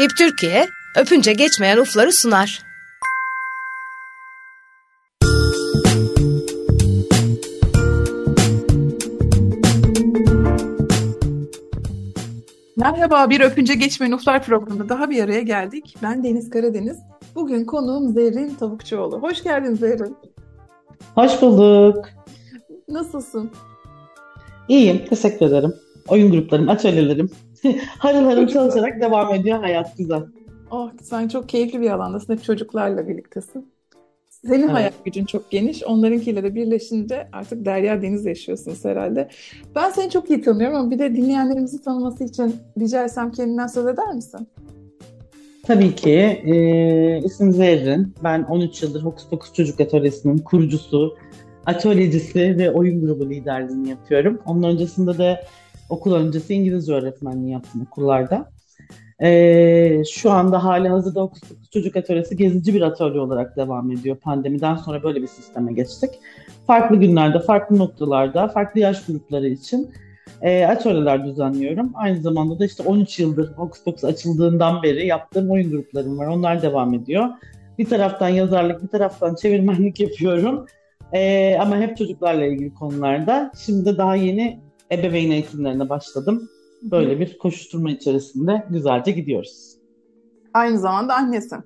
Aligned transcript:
HIP 0.00 0.16
Türkiye, 0.18 0.68
öpünce 0.96 1.32
geçmeyen 1.32 1.76
ufları 1.76 2.12
sunar. 2.12 2.62
Merhaba, 12.76 13.30
bir 13.30 13.40
Öpünce 13.40 13.74
Geçmeyen 13.74 14.12
Uflar 14.12 14.42
programında 14.42 14.88
daha 14.88 15.10
bir 15.10 15.24
araya 15.24 15.40
geldik. 15.40 15.96
Ben 16.02 16.24
Deniz 16.24 16.50
Karadeniz. 16.50 16.98
Bugün 17.34 17.64
konuğum 17.64 18.12
Zerrin 18.12 18.54
Tavukçuoğlu. 18.54 19.22
Hoş 19.22 19.42
geldin 19.42 19.74
Zerrin. 19.74 20.16
Hoş 21.14 21.42
bulduk. 21.42 22.08
Nasılsın? 22.88 23.50
İyiyim, 24.68 25.04
teşekkür 25.10 25.46
ederim. 25.46 25.74
Oyun 26.08 26.30
gruplarım, 26.30 26.68
atölyelerim, 26.68 27.30
harıl 27.98 28.24
harıl 28.24 28.48
çalışarak 28.48 29.00
devam 29.00 29.34
ediyor 29.34 29.58
hayat 29.58 29.98
güzel. 29.98 30.22
Oh, 30.70 30.90
sen 31.02 31.28
çok 31.28 31.48
keyifli 31.48 31.80
bir 31.80 31.90
alandasın. 31.90 32.32
Hep 32.32 32.44
çocuklarla 32.44 33.08
birliktesin. 33.08 33.72
Senin 34.46 34.62
Evet. 34.62 34.72
hayat 34.72 35.04
gücün 35.04 35.24
çok 35.24 35.50
geniş. 35.50 35.84
Onlarınkiyle 35.84 36.42
de 36.42 36.54
birleşince 36.54 37.28
artık 37.32 37.64
derya 37.64 38.02
deniz 38.02 38.26
yaşıyorsunuz 38.26 38.84
herhalde. 38.84 39.28
Ben 39.74 39.90
seni 39.90 40.10
çok 40.10 40.30
iyi 40.30 40.40
tanıyorum 40.40 40.76
ama 40.76 40.90
bir 40.90 40.98
de 40.98 41.16
dinleyenlerimizi 41.16 41.82
tanıması 41.82 42.24
için 42.24 42.56
rica 42.80 43.04
etsem 43.04 43.32
kendinden 43.32 43.66
söz 43.66 43.86
eder 43.86 44.14
misin? 44.14 44.48
Tabii 45.66 45.94
ki. 45.94 46.10
E, 46.44 47.18
isim 47.24 47.52
Zerrin. 47.52 48.14
Ben 48.24 48.42
13 48.42 48.82
yıldır 48.82 49.02
Hokus 49.02 49.28
Pokus 49.28 49.52
Çocuk 49.52 49.80
Atölyesi'nin 49.80 50.38
kurucusu, 50.38 51.16
atölyecisi 51.66 52.58
ve 52.58 52.70
oyun 52.70 53.00
grubu 53.00 53.30
liderliğini 53.30 53.90
yapıyorum. 53.90 54.38
Onun 54.46 54.62
öncesinde 54.62 55.18
de 55.18 55.44
okul 55.92 56.14
öncesi 56.14 56.54
İngilizce 56.54 56.92
öğretmenliği 56.92 57.52
yaptım 57.52 57.86
okullarda. 57.90 58.50
E, 59.22 60.02
şu 60.12 60.30
anda 60.30 60.64
hali 60.64 60.88
hazırda 60.88 61.30
Çocuk 61.72 61.96
Atölyesi 61.96 62.36
gezici 62.36 62.74
bir 62.74 62.82
atölye 62.82 63.20
olarak 63.20 63.56
devam 63.56 63.92
ediyor. 63.92 64.16
Pandemiden 64.16 64.76
sonra 64.76 65.02
böyle 65.02 65.22
bir 65.22 65.26
sisteme 65.26 65.72
geçtik. 65.72 66.10
Farklı 66.66 66.96
günlerde, 66.96 67.40
farklı 67.40 67.78
noktalarda, 67.78 68.48
farklı 68.48 68.80
yaş 68.80 69.06
grupları 69.06 69.48
için 69.48 69.90
e, 70.42 70.64
atölyeler 70.64 71.26
düzenliyorum. 71.26 71.92
Aynı 71.94 72.20
zamanda 72.20 72.58
da 72.58 72.64
işte 72.64 72.82
13 72.82 73.18
yıldır 73.18 73.54
Pokus 73.54 74.04
açıldığından 74.04 74.82
beri 74.82 75.06
yaptığım 75.06 75.50
oyun 75.50 75.70
gruplarım 75.70 76.18
var. 76.18 76.26
Onlar 76.26 76.62
devam 76.62 76.94
ediyor. 76.94 77.28
Bir 77.78 77.88
taraftan 77.88 78.28
yazarlık, 78.28 78.82
bir 78.82 78.88
taraftan 78.88 79.34
çevirmenlik 79.34 80.00
yapıyorum. 80.00 80.66
E, 81.12 81.56
ama 81.60 81.76
hep 81.76 81.96
çocuklarla 81.96 82.44
ilgili 82.44 82.74
konularda. 82.74 83.52
Şimdi 83.58 83.98
daha 83.98 84.16
yeni 84.16 84.60
ebeveyn 84.92 85.30
eğitimlerine 85.30 85.88
başladım. 85.88 86.48
Böyle 86.82 87.20
bir 87.20 87.38
koşuşturma 87.38 87.90
içerisinde 87.90 88.66
güzelce 88.70 89.10
gidiyoruz. 89.10 89.76
Aynı 90.54 90.78
zamanda 90.78 91.14
annesin. 91.14 91.58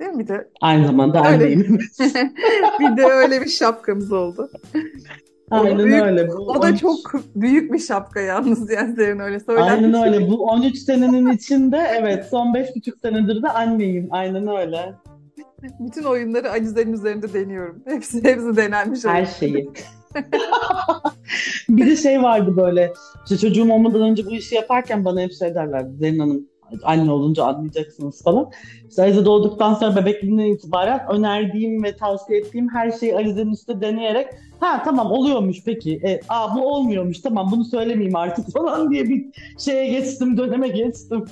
Değil 0.00 0.12
mi? 0.12 0.18
Bir 0.18 0.28
de 0.28 0.48
Aynı 0.60 0.86
zamanda 0.86 1.20
anneyim. 1.20 1.78
bir 2.80 2.96
de 2.96 3.04
öyle 3.04 3.40
bir 3.40 3.48
şapkamız 3.48 4.12
oldu. 4.12 4.50
Aynen 5.50 5.78
büyük- 5.78 6.02
öyle. 6.02 6.28
Bu 6.28 6.32
O 6.32 6.62
da 6.62 6.68
13 6.68 6.80
çok 6.80 6.98
büyük 7.34 7.72
bir 7.72 7.78
şapka 7.78 8.20
yalnız 8.20 8.70
yani 8.70 8.96
senin 8.96 9.18
öyle 9.18 9.40
söyler 9.40 9.62
Aynen 9.62 9.94
öyle. 9.94 10.30
Bu 10.30 10.44
13 10.44 10.78
senenin 10.78 11.32
içinde 11.32 11.78
evet 11.98 12.26
son 12.30 12.54
5,5 12.54 13.00
senedir 13.02 13.42
de 13.42 13.48
anneyim. 13.48 14.08
Aynen 14.10 14.48
öyle. 14.48 14.94
Bütün 15.80 16.02
oyunları 16.02 16.50
Alize'nin 16.50 16.92
üzerinde 16.92 17.32
deniyorum. 17.32 17.82
Hepsi 17.86 18.24
hepsi 18.24 18.56
denenmiş. 18.56 19.04
Her 19.04 19.26
şeyi. 19.26 19.70
bir 21.68 21.86
de 21.86 21.96
şey 21.96 22.22
vardı 22.22 22.56
böyle. 22.56 22.92
İşte 23.24 23.38
çocuğum 23.38 23.72
olmadan 23.72 24.00
önce 24.00 24.26
bu 24.26 24.30
işi 24.30 24.54
yaparken 24.54 25.04
bana 25.04 25.20
hep 25.20 25.32
şey 25.32 25.54
derlerdi. 25.54 25.96
Zerrin 25.96 26.18
Hanım 26.18 26.46
anne 26.82 27.12
olunca 27.12 27.44
anlayacaksınız 27.44 28.22
falan. 28.22 28.50
İşte 28.88 29.02
Alize 29.02 29.24
doğduktan 29.24 29.74
sonra 29.74 29.96
bebekliğinden 29.96 30.44
itibaren 30.44 31.00
önerdiğim 31.10 31.84
ve 31.84 31.96
tavsiye 31.96 32.38
ettiğim 32.38 32.68
her 32.68 32.90
şeyi 32.90 33.16
Alize'nin 33.16 33.52
üstünde 33.52 33.80
deneyerek 33.80 34.28
ha 34.60 34.82
tamam 34.84 35.12
oluyormuş 35.12 35.64
peki. 35.64 36.00
E, 36.04 36.20
aa 36.28 36.56
bu 36.56 36.74
olmuyormuş 36.74 37.20
tamam 37.20 37.48
bunu 37.52 37.64
söylemeyeyim 37.64 38.16
artık 38.16 38.52
falan 38.52 38.90
diye 38.90 39.04
bir 39.04 39.24
şeye 39.58 39.88
geçtim 39.88 40.36
döneme 40.36 40.68
geçtim. 40.68 41.24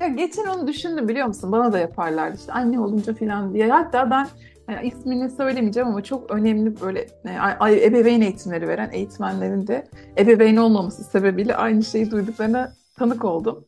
Ya 0.00 0.08
geçen 0.08 0.46
onu 0.46 0.66
düşündüm 0.66 1.08
biliyor 1.08 1.26
musun? 1.26 1.52
Bana 1.52 1.72
da 1.72 1.78
yaparlardı 1.78 2.36
işte 2.36 2.52
anne 2.52 2.80
olunca 2.80 3.14
falan 3.14 3.54
diye. 3.54 3.68
Hatta 3.68 4.10
ben 4.10 4.26
yani 4.68 4.86
ismini 4.86 5.30
söylemeyeceğim 5.30 5.88
ama 5.88 6.02
çok 6.02 6.30
önemli 6.30 6.80
böyle 6.80 7.00
e, 7.24 7.86
ebeveyn 7.86 8.20
eğitimleri 8.20 8.68
veren 8.68 8.90
eğitmenlerin 8.92 9.66
de 9.66 9.88
ebeveyn 10.18 10.56
olmaması 10.56 11.04
sebebiyle 11.04 11.56
aynı 11.56 11.82
şeyi 11.84 12.10
duyduklarına 12.10 12.72
tanık 12.96 13.24
oldum. 13.24 13.64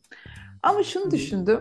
Ama 0.63 0.83
şunu 0.83 1.11
düşündüm 1.11 1.59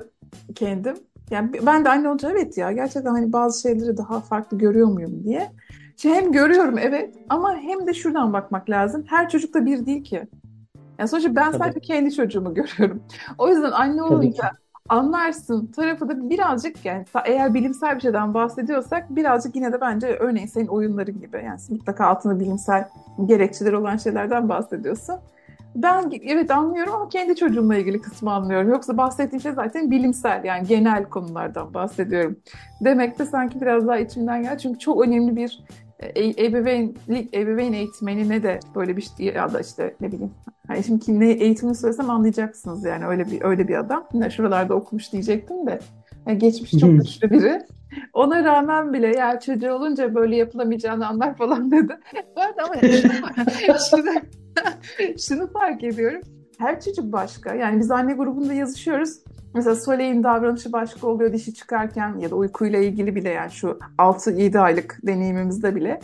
kendim. 0.54 0.96
Yani 1.30 1.52
ben 1.66 1.84
de 1.84 1.88
anne 1.88 2.08
olunca 2.08 2.30
evet 2.30 2.58
ya 2.58 2.72
gerçekten 2.72 3.10
hani 3.10 3.32
bazı 3.32 3.60
şeyleri 3.60 3.96
daha 3.96 4.20
farklı 4.20 4.58
görüyor 4.58 4.88
muyum 4.88 5.24
diye. 5.24 5.52
Şimdi 5.96 6.14
hem 6.14 6.32
görüyorum 6.32 6.78
evet 6.78 7.14
ama 7.28 7.56
hem 7.56 7.86
de 7.86 7.94
şuradan 7.94 8.32
bakmak 8.32 8.70
lazım. 8.70 9.04
Her 9.06 9.28
çocuk 9.28 9.54
da 9.54 9.66
bir 9.66 9.86
değil 9.86 10.04
ki. 10.04 10.28
Yani 10.98 11.08
sonuçta 11.08 11.36
ben 11.36 11.52
Tabii. 11.52 11.58
sadece 11.58 11.80
kendi 11.80 12.14
çocuğumu 12.14 12.54
görüyorum. 12.54 13.02
O 13.38 13.48
yüzden 13.48 13.70
anne 13.70 14.02
olunca 14.02 14.50
anlarsın 14.88 15.66
tarafı 15.66 16.08
da 16.08 16.30
birazcık 16.30 16.84
yani 16.84 17.04
eğer 17.24 17.54
bilimsel 17.54 17.96
bir 17.96 18.00
şeyden 18.00 18.34
bahsediyorsak 18.34 19.16
birazcık 19.16 19.56
yine 19.56 19.72
de 19.72 19.80
bence 19.80 20.06
örneğin 20.06 20.46
senin 20.46 20.66
oyunları 20.66 21.10
gibi 21.10 21.42
yani 21.44 21.60
mutlaka 21.68 22.06
altında 22.06 22.40
bilimsel 22.40 22.88
gerekçeleri 23.26 23.76
olan 23.76 23.96
şeylerden 23.96 24.48
bahsediyorsun. 24.48 25.16
Ben 25.74 26.12
evet 26.22 26.50
anlıyorum 26.50 26.94
ama 26.94 27.08
kendi 27.08 27.36
çocuğumla 27.36 27.76
ilgili 27.76 28.00
kısmı 28.00 28.32
anlıyorum. 28.32 28.68
Yoksa 28.68 28.96
bahsettiğim 28.96 29.42
şey 29.42 29.52
zaten 29.52 29.90
bilimsel 29.90 30.44
yani 30.44 30.66
genel 30.66 31.04
konulardan 31.04 31.74
bahsediyorum. 31.74 32.36
Demek 32.80 33.18
de 33.18 33.26
sanki 33.26 33.60
biraz 33.60 33.86
daha 33.86 33.98
içimden 33.98 34.42
geldi. 34.42 34.58
Çünkü 34.62 34.78
çok 34.78 35.06
önemli 35.06 35.36
bir 35.36 35.64
e- 36.02 36.46
ebeveynlik, 36.46 37.34
ebeveyn 37.34 37.72
eğitmenine 37.72 38.42
de 38.42 38.60
böyle 38.74 38.96
bir 38.96 39.02
şey 39.02 39.26
ya 39.26 39.52
da 39.52 39.60
işte 39.60 39.94
ne 40.00 40.12
bileyim. 40.12 40.34
Hani 40.66 40.84
şimdi 40.84 41.04
kim 41.04 41.20
ne 41.20 41.30
eğitimini 41.30 41.76
söylesem 41.76 42.10
anlayacaksınız 42.10 42.84
yani 42.84 43.06
öyle 43.06 43.26
bir 43.26 43.42
öyle 43.42 43.68
bir 43.68 43.76
adam. 43.76 44.06
Yine 44.14 44.30
şuralarda 44.30 44.74
okumuş 44.74 45.12
diyecektim 45.12 45.66
de. 45.66 45.78
Yani 46.26 46.38
geçmiş 46.38 46.70
çok 46.70 46.90
güçlü 46.98 47.30
biri. 47.30 47.62
Ona 48.12 48.44
rağmen 48.44 48.92
bile 48.92 49.16
ya 49.16 49.40
çocuğu 49.40 49.72
olunca 49.72 50.14
böyle 50.14 50.36
yapılamayacağını 50.36 51.06
anlar 51.06 51.36
falan 51.36 51.70
dedi. 51.70 51.92
De 52.36 52.62
ama 52.62 52.74
şunu, 53.90 54.10
şunu 55.18 55.52
fark 55.52 55.84
ediyorum. 55.84 56.20
Her 56.58 56.80
çocuk 56.80 57.12
başka. 57.12 57.54
Yani 57.54 57.80
biz 57.80 57.90
anne 57.90 58.12
grubunda 58.12 58.52
yazışıyoruz. 58.52 59.18
Mesela 59.54 59.76
Soleil'in 59.76 60.22
davranışı 60.22 60.72
başka 60.72 61.06
oluyor 61.06 61.32
dişi 61.32 61.54
çıkarken 61.54 62.18
ya 62.18 62.30
da 62.30 62.34
uykuyla 62.34 62.78
ilgili 62.78 63.14
bile 63.14 63.28
yani 63.28 63.50
şu 63.50 63.78
6-7 63.98 64.58
aylık 64.58 64.98
deneyimimizde 65.02 65.74
bile. 65.74 66.00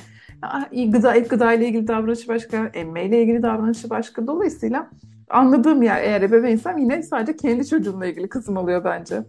Gıda, 0.93 1.15
ek 1.15 1.29
gıda 1.29 1.53
ile 1.53 1.69
ilgili 1.69 1.89
davranışı 1.89 2.29
başka, 2.29 2.71
emme 2.75 3.05
ile 3.05 3.23
ilgili 3.23 3.43
davranışı 3.43 3.91
başka. 3.91 4.27
Dolayısıyla 4.27 4.91
anladığım 5.31 5.83
yer 5.83 6.03
eğer 6.03 6.23
ebeveynsem 6.23 6.79
yine 6.79 7.03
sadece 7.03 7.37
kendi 7.37 7.67
çocuğumla 7.69 8.07
ilgili 8.07 8.29
kısım 8.29 8.57
oluyor 8.57 8.84
bence. 8.84 9.23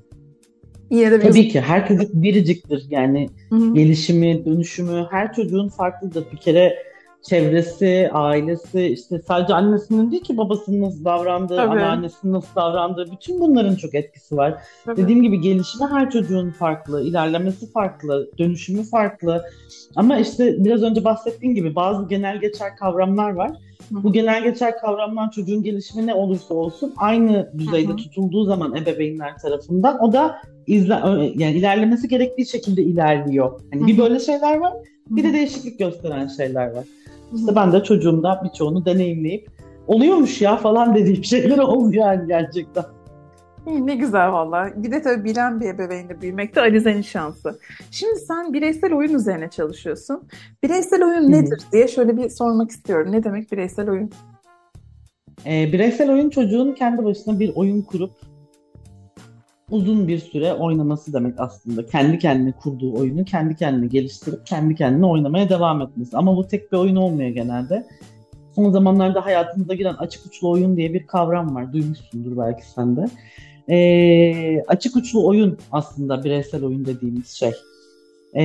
Yine 0.89 1.11
de 1.11 1.19
bir 1.19 1.23
Tabii 1.23 1.47
ki 1.47 1.61
her 1.61 1.87
çocuk 1.87 2.13
biriciktir. 2.13 2.85
Yani 2.89 3.29
Hı 3.49 3.55
hı. 3.55 3.73
gelişimi, 3.73 4.45
dönüşümü 4.45 5.05
her 5.11 5.33
çocuğun 5.33 5.69
farklıdır. 5.69 6.25
Bir 6.31 6.37
kere 6.37 6.75
çevresi, 7.29 8.09
ailesi, 8.13 8.81
işte 8.81 9.21
sadece 9.27 9.53
annesinin 9.53 10.11
değil 10.11 10.23
ki 10.23 10.37
babasının 10.37 10.81
nasıl 10.81 11.05
davrandığı, 11.05 11.55
Tabii. 11.55 11.69
anneannesinin 11.69 12.33
nasıl 12.33 12.55
davrandığı, 12.55 13.11
bütün 13.11 13.39
bunların 13.39 13.75
çok 13.75 13.95
etkisi 13.95 14.37
var. 14.37 14.55
Tabii. 14.85 15.01
Dediğim 15.01 15.21
gibi 15.21 15.41
gelişimi 15.41 15.85
her 15.91 16.11
çocuğun 16.11 16.51
farklı, 16.51 17.03
ilerlemesi 17.03 17.71
farklı, 17.71 18.29
dönüşümü 18.37 18.83
farklı. 18.83 19.45
Ama 19.95 20.17
işte 20.17 20.55
biraz 20.57 20.83
önce 20.83 21.03
bahsettiğim 21.03 21.55
gibi 21.55 21.75
bazı 21.75 22.07
genel 22.07 22.41
geçer 22.41 22.75
kavramlar 22.75 23.31
var. 23.31 23.51
Bu 23.91 24.13
genel 24.13 24.43
geçer 24.43 24.79
kavramlar 24.81 25.31
çocuğun 25.31 25.63
gelişimi 25.63 26.07
ne 26.07 26.13
olursa 26.13 26.53
olsun 26.53 26.93
aynı 26.97 27.51
düzeyde 27.57 27.95
tutulduğu 27.95 28.45
zaman 28.45 28.75
ebeveynler 28.75 29.37
tarafından 29.37 30.03
o 30.03 30.13
da 30.13 30.41
izle, 30.67 30.93
yani 31.35 31.57
ilerlemesi 31.57 32.07
gerektiği 32.07 32.45
şekilde 32.45 32.81
ilerliyor. 32.81 33.59
Hani 33.73 33.87
bir 33.87 33.97
böyle 33.97 34.19
şeyler 34.19 34.57
var, 34.57 34.73
bir 35.09 35.23
de 35.23 35.33
değişiklik 35.33 35.79
gösteren 35.79 36.27
şeyler 36.27 36.71
var. 36.71 36.83
İşte 37.35 37.55
ben 37.55 37.71
de 37.71 37.83
çocuğumda 37.83 38.41
birçoğunu 38.43 38.85
deneyimleyip 38.85 39.49
oluyormuş 39.87 40.41
ya 40.41 40.57
falan 40.57 40.95
dediğim 40.95 41.23
şeyler 41.23 41.57
oldu 41.57 41.93
yani 41.93 42.27
gerçekten. 42.27 42.83
İyi, 43.67 43.87
Ne 43.87 43.95
güzel 43.95 44.31
valla. 44.31 44.71
Bir 44.75 44.91
de 44.91 45.01
tabii 45.01 45.23
bilen 45.23 45.59
bir 45.59 45.65
ebeveynle 45.65 46.21
büyümek 46.21 46.55
de 46.55 46.61
Alize'nin 46.61 47.01
şansı. 47.01 47.59
Şimdi 47.91 48.19
sen 48.19 48.53
bireysel 48.53 48.93
oyun 48.93 49.13
üzerine 49.13 49.49
çalışıyorsun. 49.49 50.23
Bireysel 50.63 51.03
oyun 51.03 51.31
nedir 51.31 51.61
diye 51.71 51.87
şöyle 51.87 52.17
bir 52.17 52.29
sormak 52.29 52.71
istiyorum. 52.71 53.11
Ne 53.11 53.23
demek 53.23 53.51
bireysel 53.51 53.89
oyun? 53.89 54.11
Ee, 55.45 55.69
bireysel 55.73 56.11
oyun 56.11 56.29
çocuğun 56.29 56.73
kendi 56.73 57.05
başına 57.05 57.39
bir 57.39 57.55
oyun 57.55 57.81
kurup 57.81 58.11
uzun 59.71 60.07
bir 60.07 60.19
süre 60.19 60.53
oynaması 60.53 61.13
demek 61.13 61.39
aslında. 61.39 61.85
Kendi 61.85 62.19
kendine 62.19 62.51
kurduğu 62.51 62.93
oyunu 62.99 63.25
kendi 63.25 63.55
kendine 63.55 63.87
geliştirip 63.87 64.45
kendi 64.45 64.75
kendine 64.75 65.05
oynamaya 65.05 65.49
devam 65.49 65.81
etmesi. 65.81 66.17
Ama 66.17 66.37
bu 66.37 66.47
tek 66.47 66.71
bir 66.71 66.77
oyun 66.77 66.95
olmuyor 66.95 67.29
genelde. 67.29 67.87
Son 68.55 68.71
zamanlarda 68.71 69.25
hayatımıza 69.25 69.73
giren 69.73 69.93
açık 69.93 70.25
uçlu 70.25 70.49
oyun 70.49 70.77
diye 70.77 70.93
bir 70.93 71.07
kavram 71.07 71.55
var. 71.55 71.73
Duymuşsundur 71.73 72.37
belki 72.37 72.65
sen 72.69 72.97
de. 72.97 73.05
e, 73.73 74.63
açık 74.67 74.95
uçlu 74.95 75.27
oyun 75.27 75.57
aslında 75.71 76.23
bireysel 76.23 76.63
oyun 76.63 76.85
dediğimiz 76.85 77.27
şey. 77.27 77.51
E, 78.37 78.43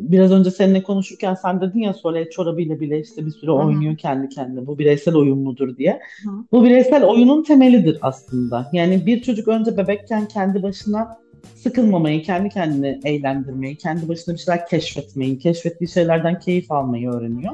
biraz 0.00 0.32
önce 0.32 0.50
seninle 0.50 0.82
konuşurken 0.82 1.34
sen 1.34 1.60
dedin 1.60 1.80
ya 1.80 1.94
Sole 1.94 2.30
çorabıyla 2.30 2.80
bile 2.80 3.00
işte 3.00 3.26
bir 3.26 3.30
süre 3.30 3.50
Hı 3.50 3.54
hı. 3.54 3.58
oynuyor 3.58 3.96
kendi 3.96 4.28
kendine. 4.28 4.66
Bu 4.66 4.78
bireysel 4.78 5.14
oyun 5.14 5.38
mudur 5.38 5.76
diye. 5.76 6.00
Hı. 6.24 6.30
Bu 6.52 6.64
bireysel 6.64 7.04
oyunun 7.04 7.42
temelidir 7.42 7.98
aslında. 8.02 8.70
Yani 8.72 9.06
bir 9.06 9.22
çocuk 9.22 9.48
önce 9.48 9.76
bebekken 9.76 10.28
kendi 10.28 10.62
başına 10.62 11.18
sıkılmamayı, 11.54 12.22
kendi 12.22 12.48
kendini 12.48 13.00
eğlendirmeyi, 13.04 13.76
kendi 13.76 14.08
başına 14.08 14.34
bir 14.34 14.38
şeyler 14.38 14.66
keşfetmeyi, 14.66 15.38
keşfettiği 15.38 15.88
şeylerden 15.88 16.38
keyif 16.38 16.72
almayı 16.72 17.10
öğreniyor. 17.10 17.52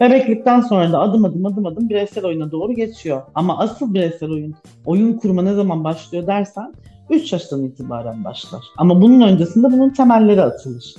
Bebeklikten 0.00 0.60
sonra 0.60 0.92
da 0.92 1.00
adım 1.00 1.24
adım 1.24 1.46
adım 1.46 1.66
adım 1.66 1.88
bireysel 1.88 2.24
oyuna 2.24 2.50
doğru 2.50 2.72
geçiyor. 2.72 3.22
Ama 3.34 3.58
asıl 3.58 3.94
bireysel 3.94 4.30
oyun, 4.30 4.54
oyun 4.86 5.12
kurma 5.12 5.42
ne 5.42 5.54
zaman 5.54 5.84
başlıyor 5.84 6.26
dersen 6.26 6.72
3 7.10 7.32
yaştan 7.32 7.64
itibaren 7.64 8.24
başlar. 8.24 8.62
Ama 8.76 9.02
bunun 9.02 9.20
öncesinde 9.20 9.66
bunun 9.72 9.90
temelleri 9.90 10.42
atılır. 10.42 10.94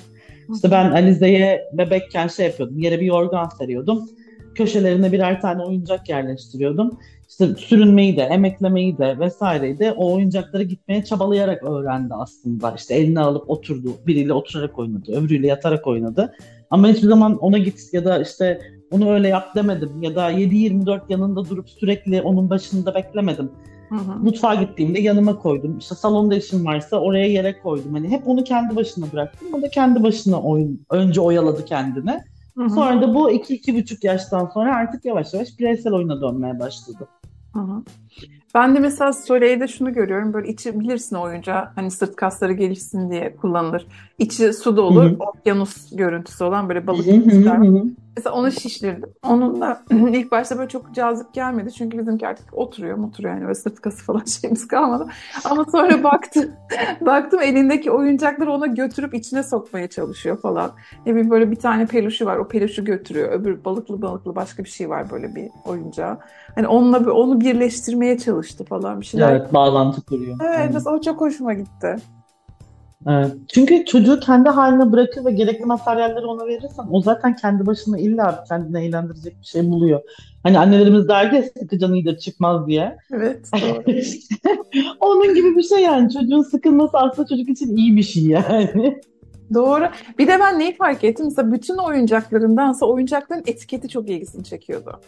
İşte 0.56 0.72
ben 0.72 0.92
Alize'ye 0.92 1.62
bebekken 1.74 2.28
şey 2.28 2.46
yapıyordum, 2.46 2.80
yere 2.80 3.00
bir 3.00 3.06
yorgan 3.06 3.50
seriyordum. 3.58 4.10
Köşelerine 4.56 5.12
birer 5.12 5.42
tane 5.42 5.64
oyuncak 5.64 6.10
yerleştiriyordum. 6.10 7.00
İşte 7.30 7.48
sürünmeyi 7.56 8.18
de, 8.18 8.22
emeklemeyi 8.22 8.98
de 8.98 9.20
vesaireyi 9.20 9.80
de 9.80 9.92
o 9.92 10.14
oyuncaklara 10.14 10.64
gitmeye 10.64 11.04
çabalayarak 11.04 11.64
öğrendi 11.64 12.14
aslında. 12.14 12.74
İşte 12.78 12.96
eline 12.96 13.20
alıp 13.20 13.50
oturdu, 13.50 13.94
biriyle 14.08 14.34
oturarak 14.34 14.80
oynadı, 14.80 15.12
öbürüyle 15.12 15.48
yatarak 15.48 15.88
oynadı. 15.88 16.34
Ama 16.70 16.88
hiçbir 16.88 17.08
zaman 17.08 17.38
ona 17.38 17.58
git 17.58 17.94
ya 17.94 18.06
da 18.06 18.22
işte 18.22 18.62
onu 18.92 19.12
öyle 19.14 19.28
yap 19.28 19.56
demedim 19.56 20.02
ya 20.02 20.16
da 20.16 20.32
7-24 20.32 21.02
yanında 21.10 21.50
durup 21.50 21.70
sürekli 21.70 22.22
onun 22.22 22.50
başında 22.50 22.96
beklemedim. 22.96 23.52
Hı 23.92 23.96
hı. 23.96 24.20
Mutfağa 24.24 24.56
gittiğimde 24.56 25.02
yanıma 25.02 25.40
koydum. 25.40 25.78
İşte 25.78 25.96
salonda 25.96 26.36
işim 26.36 26.66
varsa 26.66 26.98
oraya 26.98 27.28
yere 27.28 27.60
koydum. 27.62 27.94
Hani 27.94 28.10
hep 28.10 28.28
onu 28.28 28.44
kendi 28.44 28.76
başına 28.76 29.06
bıraktım. 29.14 29.48
O 29.54 29.62
da 29.62 29.70
kendi 29.70 30.04
başına 30.04 30.42
oyun, 30.42 30.82
önce 30.90 31.22
oyaladı 31.22 31.66
kendini. 31.66 32.22
Hı 32.58 32.64
hı. 32.64 32.70
Sonra 32.70 33.02
da 33.02 33.16
bu 33.16 33.32
2-2,5 33.32 34.08
yaştan 34.08 34.52
sonra 34.54 34.76
artık 34.76 35.06
yavaş 35.06 35.34
yavaş 35.34 35.60
bireysel 35.60 35.94
oyuna 35.94 36.22
dönmeye 36.22 36.60
başladı. 36.60 37.08
Hı 37.54 37.60
hı. 37.60 37.84
Ben 38.56 38.76
de 38.76 38.80
mesela 38.80 39.14
Soleil'de 39.14 39.68
şunu 39.68 39.94
görüyorum. 39.94 40.34
Böyle 40.34 40.48
içi 40.48 40.80
bilirsin 40.80 41.16
oyuncağı 41.16 41.66
hani 41.76 41.92
sırt 41.92 42.16
kasları 42.16 42.54
gelişsin 42.54 43.12
diye 43.12 43.36
kullanılır. 43.36 43.88
İçi 44.22 44.54
su 44.54 44.78
dolu, 44.78 45.04
Hı 45.04 45.10
hı. 45.10 45.16
okyanus 45.20 45.96
görüntüsü 45.96 46.44
olan 46.44 46.70
böyle 46.70 46.88
balık 46.88 47.06
Hı 47.06 47.12
hı 47.12 47.16
gibi 47.16 47.28
ister. 47.38 47.58
hı 47.58 47.62
hı. 47.62 47.84
Mesela 48.18 48.36
onu 48.36 48.52
şişirdim. 48.52 49.10
Onun 49.28 49.62
da 49.62 49.82
ilk 49.92 50.32
başta 50.32 50.58
böyle 50.58 50.70
çok 50.70 50.94
cazip 50.94 51.34
gelmedi. 51.34 51.72
Çünkü 51.74 51.98
bizimki 52.00 52.28
artık 52.28 52.54
oturuyor 52.58 52.98
oturuyor 53.04 53.34
yani 53.34 53.44
böyle 53.44 53.56
sırt 53.56 53.82
kası 53.82 54.04
falan 54.04 54.24
şeyimiz 54.26 54.68
kalmadı. 54.68 55.08
Ama 55.46 55.66
sonra 55.72 56.04
baktım 56.04 56.46
baktım 57.02 57.40
elindeki 57.40 57.92
oyuncakları 57.92 58.52
ona 58.52 58.66
götürüp 58.66 59.14
içine 59.14 59.44
sokmaya 59.44 59.88
çalışıyor 59.88 60.42
falan. 60.42 60.72
Ne 61.06 61.12
bileyim 61.12 61.30
böyle 61.30 61.52
bir 61.52 61.56
tane 61.56 61.86
peluşu 61.86 62.26
var 62.26 62.38
o 62.38 62.48
peluşu 62.48 62.86
götürüyor. 62.86 63.32
Öbür 63.32 63.66
balıklı 63.66 64.02
balıklı 64.02 64.36
başka 64.36 64.64
bir 64.64 64.70
şey 64.70 64.90
var 64.90 65.10
böyle 65.12 65.36
bir 65.36 65.50
oyuncağı. 65.66 66.18
Hani 66.56 66.68
onunla 66.68 67.02
bir- 67.02 67.12
onu 67.12 67.42
birleştirmeye 67.42 68.18
çalıştı 68.18 68.66
falan 68.66 69.02
bir 69.02 69.06
şeyler. 69.06 69.32
Evet, 69.32 69.54
bağlantı 69.54 70.02
kuruyor. 70.02 70.38
Evet, 70.42 70.56
Aynen. 70.58 70.74
mesela 70.74 70.96
o 70.96 71.02
çok 71.02 71.22
hoşuma 71.22 71.54
gitti. 71.54 71.96
Evet. 73.08 73.32
Çünkü 73.54 73.86
çocuğu 73.86 74.20
kendi 74.20 74.50
haline 74.50 74.92
bırakır 74.92 75.26
ve 75.26 75.32
gerekli 75.32 75.66
materyalleri 75.66 76.26
ona 76.26 76.48
verirsen 76.48 76.86
o 76.92 77.02
zaten 77.02 77.36
kendi 77.36 77.66
başına 77.66 78.00
illa 78.00 78.44
kendini 78.50 78.86
eğlendirecek 78.86 79.40
bir 79.42 79.46
şey 79.46 79.70
buluyor. 79.70 80.02
Hani 80.44 80.60
annelerimiz 80.60 81.08
derdi 81.08 81.36
ya 81.36 81.44
sıkı 81.44 81.80
canı 81.80 81.96
iyidir 81.96 82.18
çıkmaz 82.18 82.68
diye. 82.68 82.98
Evet. 83.14 83.50
Onun 85.00 85.36
gibi 85.36 85.56
bir 85.56 85.64
şey 85.64 85.80
yani. 85.80 86.14
Çocuğun 86.14 86.42
sıkılması 86.42 86.98
aslında 86.98 87.28
çocuk 87.28 87.50
için 87.50 87.78
iyi 87.78 87.96
bir 87.96 88.04
şey 88.04 88.24
yani. 88.24 89.02
Doğru. 89.54 89.86
Bir 90.20 90.28
de 90.28 90.40
ben 90.40 90.60
neyi 90.60 90.76
fark 90.76 91.04
ettim? 91.04 91.26
Mesela 91.26 91.52
bütün 91.54 91.78
oyuncaklarındansa 91.78 92.86
oyuncakların 92.86 93.44
etiketi 93.46 93.90
çok 93.90 94.10
ilgisini 94.10 94.44
çekiyordu. 94.44 95.00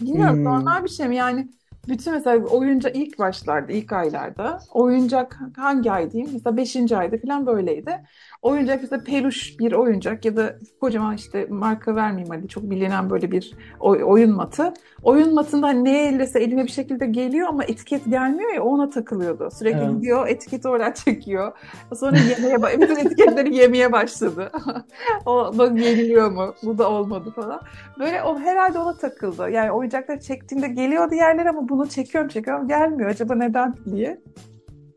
Bilmiyorum 0.00 0.36
Hmm. 0.36 0.44
normal 0.44 0.84
bir 0.84 0.88
şey 0.88 1.08
mi? 1.08 1.16
Yani 1.16 1.48
bütün 1.88 2.12
mesela 2.12 2.46
oyuncak 2.46 2.96
ilk 2.96 3.18
başlarda, 3.18 3.72
ilk 3.72 3.92
aylarda 3.92 4.58
oyuncak 4.72 5.38
hangi 5.56 5.92
ay 5.92 6.10
diyeyim? 6.10 6.32
Mesela 6.32 6.56
5. 6.56 6.96
ayda 6.96 7.16
falan 7.18 7.46
böyleydi. 7.46 8.02
Oyuncak 8.42 8.82
mesela 8.82 9.04
peluş 9.04 9.58
bir 9.58 9.72
oyuncak 9.72 10.24
ya 10.24 10.36
da 10.36 10.58
kocaman 10.80 11.16
işte 11.16 11.46
marka 11.50 11.96
vermeyeyim 11.96 12.34
hadi 12.34 12.48
çok 12.48 12.70
bilinen 12.70 13.10
böyle 13.10 13.30
bir 13.32 13.52
oy- 13.80 14.02
oyun 14.04 14.30
matı. 14.36 14.72
Oyun 15.02 15.34
matında 15.34 15.66
hani 15.66 15.84
ne 15.84 16.08
ellese 16.08 16.40
eline 16.40 16.64
bir 16.64 16.70
şekilde 16.70 17.06
geliyor 17.06 17.48
ama 17.48 17.64
etiket 17.64 18.04
gelmiyor 18.04 18.54
ya 18.54 18.62
ona 18.62 18.90
takılıyordu. 18.90 19.48
Sürekli 19.58 19.78
Evet. 19.78 19.90
gidiyor 19.90 20.28
etiketi 20.28 20.68
oradan 20.68 20.92
çekiyor. 21.04 21.52
Sonra 21.96 22.16
yemeye, 22.18 22.80
bütün 22.80 22.96
etiketleri 22.96 23.56
yemeye 23.56 23.92
başladı. 23.92 24.50
o 25.26 25.52
bak 25.58 25.80
yeniliyor 25.80 26.30
mu? 26.30 26.54
Bu 26.62 26.78
da 26.78 26.90
olmadı 26.90 27.32
falan. 27.36 27.60
Böyle 27.98 28.22
o 28.22 28.38
herhalde 28.38 28.78
ona 28.78 28.96
takıldı. 28.96 29.50
Yani 29.50 29.72
oyuncakları 29.72 30.20
çektiğinde 30.20 30.68
geliyor 30.68 31.10
diğerler 31.10 31.46
ama 31.46 31.68
bunu 31.68 31.88
çekiyorum 31.88 32.28
çekiyorum 32.30 32.68
gelmiyor. 32.68 33.10
Acaba 33.10 33.34
neden 33.34 33.74
diye. 33.92 34.20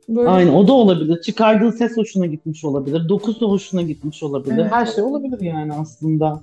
Böyle 0.09 0.29
Aynen 0.29 0.53
o 0.53 0.67
da 0.67 0.73
olabilir. 0.73 1.21
Çıkardığı 1.21 1.71
ses 1.71 1.97
hoşuna 1.97 2.25
gitmiş 2.25 2.65
olabilir. 2.65 3.09
Dokusu 3.09 3.49
hoşuna 3.49 3.81
gitmiş 3.81 4.23
olabilir. 4.23 4.57
Evet. 4.57 4.71
Her 4.71 4.85
şey 4.85 5.03
olabilir 5.03 5.41
yani 5.41 5.73
aslında. 5.73 6.41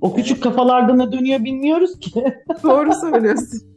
O 0.00 0.14
küçük 0.14 0.42
kafalarda 0.42 0.94
ne 0.94 1.12
dönüyor 1.12 1.44
bilmiyoruz 1.44 2.00
ki. 2.00 2.24
Doğru 2.62 2.92
söylüyorsun. 2.94 3.68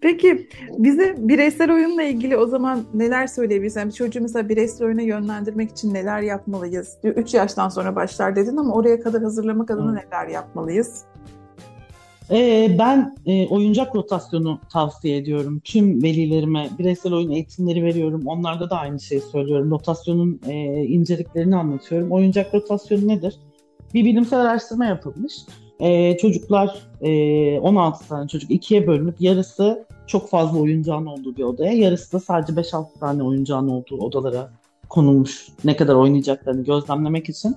Peki 0.00 0.48
bize 0.78 1.14
bireysel 1.18 1.72
oyunla 1.72 2.02
ilgili 2.02 2.36
o 2.36 2.46
zaman 2.46 2.82
neler 2.94 3.26
söyleyebilirsin? 3.26 3.80
Yani 3.80 3.92
çocuğu 3.92 4.20
mesela 4.20 4.48
bireysel 4.48 4.86
oyuna 4.86 5.02
yönlendirmek 5.02 5.70
için 5.70 5.94
neler 5.94 6.20
yapmalıyız? 6.22 6.98
3 7.04 7.34
yaştan 7.34 7.68
sonra 7.68 7.96
başlar 7.96 8.36
dedin 8.36 8.56
ama 8.56 8.74
oraya 8.74 9.00
kadar 9.00 9.22
hazırlamak 9.22 9.70
adına 9.70 9.92
neler 9.92 10.28
yapmalıyız? 10.28 11.04
Ee, 12.30 12.76
ben 12.78 13.16
e, 13.26 13.46
oyuncak 13.48 13.94
rotasyonu 13.94 14.60
tavsiye 14.72 15.16
ediyorum. 15.16 15.60
Tüm 15.64 16.02
velilerime 16.02 16.68
bireysel 16.78 17.12
oyun 17.12 17.30
eğitimleri 17.30 17.84
veriyorum. 17.84 18.22
Onlarda 18.26 18.70
da 18.70 18.78
aynı 18.78 19.00
şeyi 19.00 19.20
söylüyorum. 19.20 19.70
Rotasyonun 19.70 20.40
e, 20.48 20.54
inceliklerini 20.84 21.56
anlatıyorum. 21.56 22.12
Oyuncak 22.12 22.54
rotasyonu 22.54 23.08
nedir? 23.08 23.38
Bir 23.94 24.04
bilimsel 24.04 24.40
araştırma 24.40 24.84
yapılmış. 24.84 25.34
E, 25.80 26.16
çocuklar, 26.16 26.78
e, 27.00 27.60
16 27.60 28.08
tane 28.08 28.28
çocuk 28.28 28.50
ikiye 28.50 28.86
bölünüp 28.86 29.20
yarısı 29.20 29.86
çok 30.06 30.28
fazla 30.28 30.58
oyuncağın 30.58 31.06
olduğu 31.06 31.36
bir 31.36 31.42
odaya, 31.42 31.72
yarısı 31.72 32.12
da 32.12 32.20
sadece 32.20 32.52
5-6 32.52 32.98
tane 33.00 33.22
oyuncağın 33.22 33.68
olduğu 33.68 33.98
odalara 33.98 34.50
konulmuş. 34.88 35.48
Ne 35.64 35.76
kadar 35.76 35.94
oynayacaklarını 35.94 36.64
gözlemlemek 36.64 37.28
için. 37.28 37.56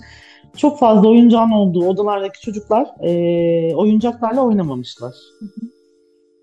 Çok 0.57 0.79
fazla 0.79 1.07
oyuncağın 1.07 1.51
olduğu 1.51 1.87
odalardaki 1.87 2.41
çocuklar 2.41 2.87
e, 3.01 3.75
oyuncaklarla 3.75 4.41
oynamamışlar. 4.41 5.13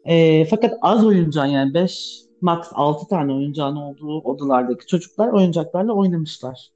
E, 0.04 0.44
fakat 0.44 0.78
az 0.82 1.04
oyuncağın 1.04 1.46
yani 1.46 1.74
5 1.74 2.20
max 2.40 2.68
6 2.72 3.08
tane 3.08 3.32
oyuncağın 3.32 3.76
olduğu 3.76 4.20
odalardaki 4.20 4.86
çocuklar 4.86 5.28
oyuncaklarla 5.28 5.92
oynamışlar. 5.92 6.70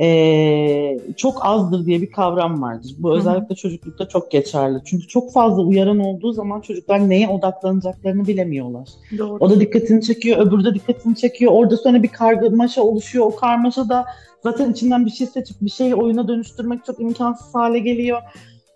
E, 0.00 0.98
çok 1.16 1.46
azdır 1.46 1.86
diye 1.86 2.02
bir 2.02 2.10
kavram 2.10 2.62
vardır. 2.62 2.94
Bu 2.98 3.10
Hı 3.10 3.12
hı. 3.12 3.18
özellikle 3.18 3.54
çocuklukta 3.54 4.08
çok 4.08 4.30
geçerli. 4.30 4.78
Çünkü 4.84 5.06
çok 5.06 5.32
fazla 5.32 5.62
uyaran 5.62 5.98
olduğu 5.98 6.32
zaman 6.32 6.60
çocuklar 6.60 7.08
neye 7.08 7.28
odaklanacaklarını 7.28 8.26
bilemiyorlar. 8.26 8.88
Doğru. 9.18 9.36
O 9.40 9.50
da 9.50 9.60
dikkatini 9.60 10.02
çekiyor, 10.02 10.46
öbürü 10.46 10.64
de 10.64 10.74
dikkatini 10.74 11.16
çekiyor. 11.16 11.52
Orada 11.52 11.76
sonra 11.76 12.02
bir 12.02 12.08
karmaşa 12.08 12.82
oluşuyor. 12.82 13.26
O 13.26 13.36
karmaşa 13.36 13.88
da 13.88 14.04
zaten 14.42 14.72
içinden 14.72 15.06
bir 15.06 15.10
şey 15.10 15.26
seçip 15.26 15.56
bir 15.60 15.70
şeyi 15.70 15.94
oyuna 15.94 16.28
dönüştürmek 16.28 16.84
çok 16.84 17.00
imkansız 17.00 17.54
hale 17.54 17.78
geliyor. 17.78 18.22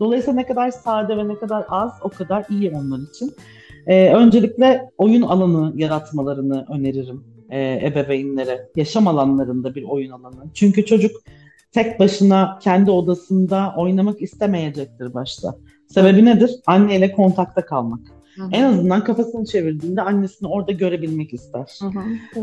Dolayısıyla 0.00 0.40
ne 0.40 0.46
kadar 0.46 0.70
sade 0.70 1.16
ve 1.16 1.28
ne 1.28 1.34
kadar 1.34 1.64
az 1.68 1.92
o 2.02 2.08
kadar 2.08 2.44
iyi 2.50 2.70
onlar 2.70 2.98
için. 3.10 3.34
Ee, 3.86 4.14
öncelikle 4.14 4.90
oyun 4.98 5.22
alanı 5.22 5.72
yaratmalarını 5.76 6.66
öneririm 6.70 7.24
e, 7.50 7.86
ebeveynlere. 7.86 8.68
Yaşam 8.76 9.08
alanlarında 9.08 9.74
bir 9.74 9.82
oyun 9.82 10.10
alanı. 10.10 10.44
Çünkü 10.54 10.86
çocuk 10.86 11.10
tek 11.72 12.00
başına 12.00 12.58
kendi 12.62 12.90
odasında 12.90 13.74
oynamak 13.76 14.22
istemeyecektir 14.22 15.14
başta. 15.14 15.56
Sebebi 15.86 16.24
nedir? 16.24 16.50
Anneyle 16.66 17.12
kontakta 17.12 17.66
kalmak. 17.66 18.00
Hı 18.34 18.42
hı. 18.42 18.48
En 18.52 18.62
azından 18.62 19.04
kafasını 19.04 19.44
çevirdiğinde 19.44 20.02
annesini 20.02 20.48
orada 20.48 20.72
görebilmek 20.72 21.32
ister. 21.32 21.78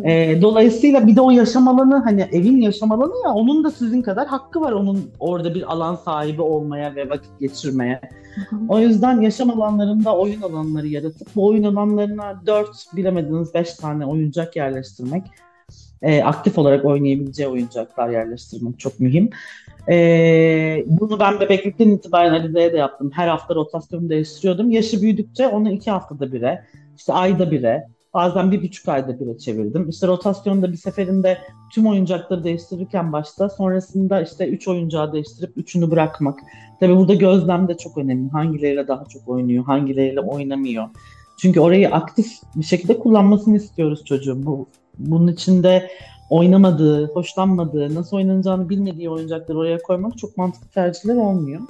Ee, 0.03 0.41
dolayısıyla 0.41 1.07
bir 1.07 1.15
de 1.15 1.21
o 1.21 1.31
yaşam 1.31 1.67
alanı 1.67 2.03
hani 2.03 2.21
evin 2.31 2.61
yaşam 2.61 2.91
alanı 2.91 3.13
ya 3.25 3.33
onun 3.33 3.63
da 3.63 3.71
sizin 3.71 4.01
kadar 4.01 4.27
hakkı 4.27 4.61
var 4.61 4.71
onun 4.71 5.11
orada 5.19 5.55
bir 5.55 5.71
alan 5.71 5.95
sahibi 5.95 6.41
olmaya 6.41 6.95
ve 6.95 7.09
vakit 7.09 7.39
geçirmeye. 7.39 8.01
Hı 8.49 8.55
hı. 8.55 8.59
O 8.69 8.79
yüzden 8.79 9.21
yaşam 9.21 9.49
alanlarında 9.49 10.17
oyun 10.17 10.41
alanları 10.41 10.87
yaratıp 10.87 11.35
bu 11.35 11.45
oyun 11.45 11.63
alanlarına 11.63 12.41
4 12.45 12.69
bilemediniz 12.95 13.53
5 13.53 13.73
tane 13.73 14.05
oyuncak 14.05 14.55
yerleştirmek 14.55 15.23
e, 16.01 16.23
aktif 16.23 16.57
olarak 16.57 16.85
oynayabileceği 16.85 17.49
oyuncaklar 17.49 18.09
yerleştirmek 18.09 18.79
çok 18.79 18.99
mühim. 18.99 19.29
E, 19.89 20.83
bunu 20.85 21.19
ben 21.19 21.39
bebeklikten 21.39 21.89
itibaren 21.89 22.33
Alize'ye 22.33 22.73
de 22.73 22.77
yaptım. 22.77 23.11
Her 23.13 23.27
hafta 23.27 23.55
rotasyon 23.55 24.09
değiştiriyordum. 24.09 24.71
Yaşı 24.71 25.01
büyüdükçe 25.01 25.47
onu 25.47 25.71
iki 25.71 25.91
haftada 25.91 26.33
bire, 26.33 26.65
işte 26.97 27.13
ayda 27.13 27.51
bire, 27.51 27.87
Bazen 28.17 28.51
bir 28.51 28.63
buçuk 28.63 28.87
ayda 28.87 29.19
bire 29.19 29.37
çevirdim. 29.37 29.89
İşte 29.89 30.07
rotasyonda 30.07 30.71
bir 30.71 30.77
seferinde 30.77 31.37
tüm 31.73 31.87
oyuncakları 31.87 32.43
değiştirirken 32.43 33.13
başta 33.13 33.49
sonrasında 33.49 34.21
işte 34.21 34.47
üç 34.47 34.67
oyuncağı 34.67 35.13
değiştirip 35.13 35.57
üçünü 35.57 35.91
bırakmak. 35.91 36.39
Tabii 36.79 36.95
burada 36.95 37.13
gözlem 37.13 37.67
de 37.67 37.77
çok 37.77 37.97
önemli. 37.97 38.29
Hangileriyle 38.29 38.87
daha 38.87 39.05
çok 39.05 39.29
oynuyor, 39.29 39.65
hangileriyle 39.65 40.19
oynamıyor. 40.19 40.87
Çünkü 41.39 41.59
orayı 41.59 41.89
aktif 41.89 42.27
bir 42.55 42.65
şekilde 42.65 42.99
kullanmasını 42.99 43.57
istiyoruz 43.57 44.05
çocuğun. 44.05 44.45
Bu, 44.45 44.67
bunun 44.99 45.27
içinde 45.27 45.89
oynamadığı, 46.29 47.13
hoşlanmadığı, 47.13 47.95
nasıl 47.95 48.17
oynanacağını 48.17 48.69
bilmediği 48.69 49.09
oyuncakları 49.09 49.57
oraya 49.57 49.77
koymak 49.77 50.17
çok 50.17 50.37
mantıklı 50.37 50.67
tercihler 50.67 51.15
olmuyor. 51.15 51.61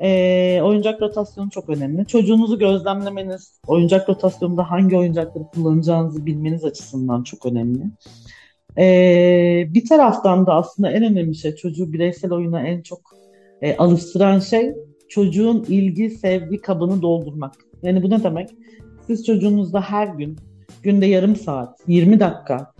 E, 0.00 0.60
oyuncak 0.62 1.02
rotasyonu 1.02 1.50
çok 1.50 1.68
önemli. 1.68 2.06
Çocuğunuzu 2.06 2.58
gözlemlemeniz, 2.58 3.60
oyuncak 3.66 4.08
rotasyonunda 4.08 4.70
hangi 4.70 4.96
oyuncakları 4.96 5.44
kullanacağınızı 5.54 6.26
bilmeniz 6.26 6.64
açısından 6.64 7.22
çok 7.22 7.46
önemli. 7.46 7.82
E, 8.78 9.66
bir 9.68 9.88
taraftan 9.88 10.46
da 10.46 10.54
aslında 10.54 10.90
en 10.90 11.04
önemli 11.04 11.34
şey 11.34 11.54
çocuğu 11.54 11.92
bireysel 11.92 12.32
oyuna 12.32 12.62
en 12.62 12.82
çok 12.82 13.00
e, 13.62 13.76
alıştıran 13.76 14.38
şey 14.38 14.74
çocuğun 15.08 15.64
ilgi, 15.68 16.10
sevgi 16.10 16.60
kabını 16.60 17.02
doldurmak. 17.02 17.54
Yani 17.82 18.02
bu 18.02 18.10
ne 18.10 18.22
demek? 18.22 18.50
Siz 19.06 19.26
çocuğunuzda 19.26 19.80
her 19.80 20.06
gün, 20.06 20.36
günde 20.82 21.06
yarım 21.06 21.36
saat, 21.36 21.78
20 21.86 22.20
dakika 22.20 22.72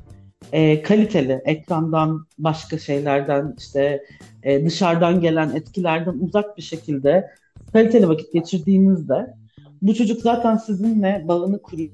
e, 0.52 0.83
kaliteli 0.83 1.42
ekrandan 1.45 2.26
başka 2.38 2.78
şeylerden 2.78 3.54
işte 3.59 4.02
e, 4.42 4.66
dışarıdan 4.66 5.21
gelen 5.21 5.50
etkilerden 5.50 6.14
uzak 6.21 6.57
bir 6.57 6.62
şekilde 6.62 7.30
kaliteli 7.73 8.09
vakit 8.09 8.33
geçirdiğinizde 8.33 9.35
bu 9.83 9.95
çocuk 9.95 10.23
zaten 10.23 10.57
sizinle 10.57 11.25
bağını 11.28 11.62
kuruyor. 11.62 11.90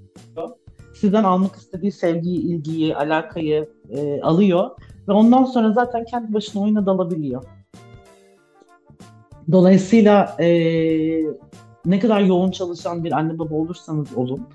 Sizden 0.94 1.24
almak 1.24 1.56
istediği 1.56 1.92
sevgiyi, 1.92 2.40
ilgiyi, 2.40 2.96
alakayı 2.96 3.68
e, 3.90 4.20
alıyor 4.20 4.70
ve 5.08 5.12
ondan 5.12 5.44
sonra 5.44 5.72
zaten 5.72 6.04
kendi 6.04 6.34
başına 6.34 6.62
oyuna 6.62 6.86
dalabiliyor. 6.86 7.44
Dolayısıyla 9.52 10.36
e, 10.40 10.48
ne 11.86 11.98
kadar 11.98 12.20
yoğun 12.20 12.50
çalışan 12.50 13.04
bir 13.04 13.12
anne 13.12 13.38
baba 13.38 13.54
olursanız 13.54 14.16
olun, 14.16 14.46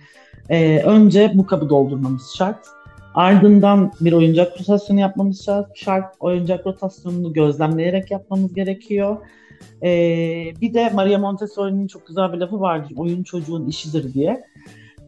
e, 0.50 0.80
önce 0.80 1.32
bu 1.36 1.46
kabı 1.46 1.70
doldurmamız 1.70 2.34
şart. 2.38 2.68
Ardından 3.16 3.92
bir 4.02 4.14
oyuncak 4.14 4.60
rotasyonu 4.60 5.00
yapmamız 5.00 5.48
şart. 5.76 6.16
Oyuncak 6.20 6.66
rotasyonunu 6.66 7.34
gözlemleyerek 7.34 8.12
yapmamız 8.12 8.54
gerekiyor. 8.54 9.18
Ee, 9.84 10.54
bir 10.62 10.74
de 10.74 10.90
Maria 10.90 11.20
Montessori'nin 11.20 11.88
çok 11.88 12.08
güzel 12.08 12.34
bir 12.34 12.38
lafı 12.38 12.60
vardır. 12.60 12.94
Oyun 12.98 13.24
çocuğun 13.24 13.68
işidir 13.68 14.14
diye. 14.14 14.44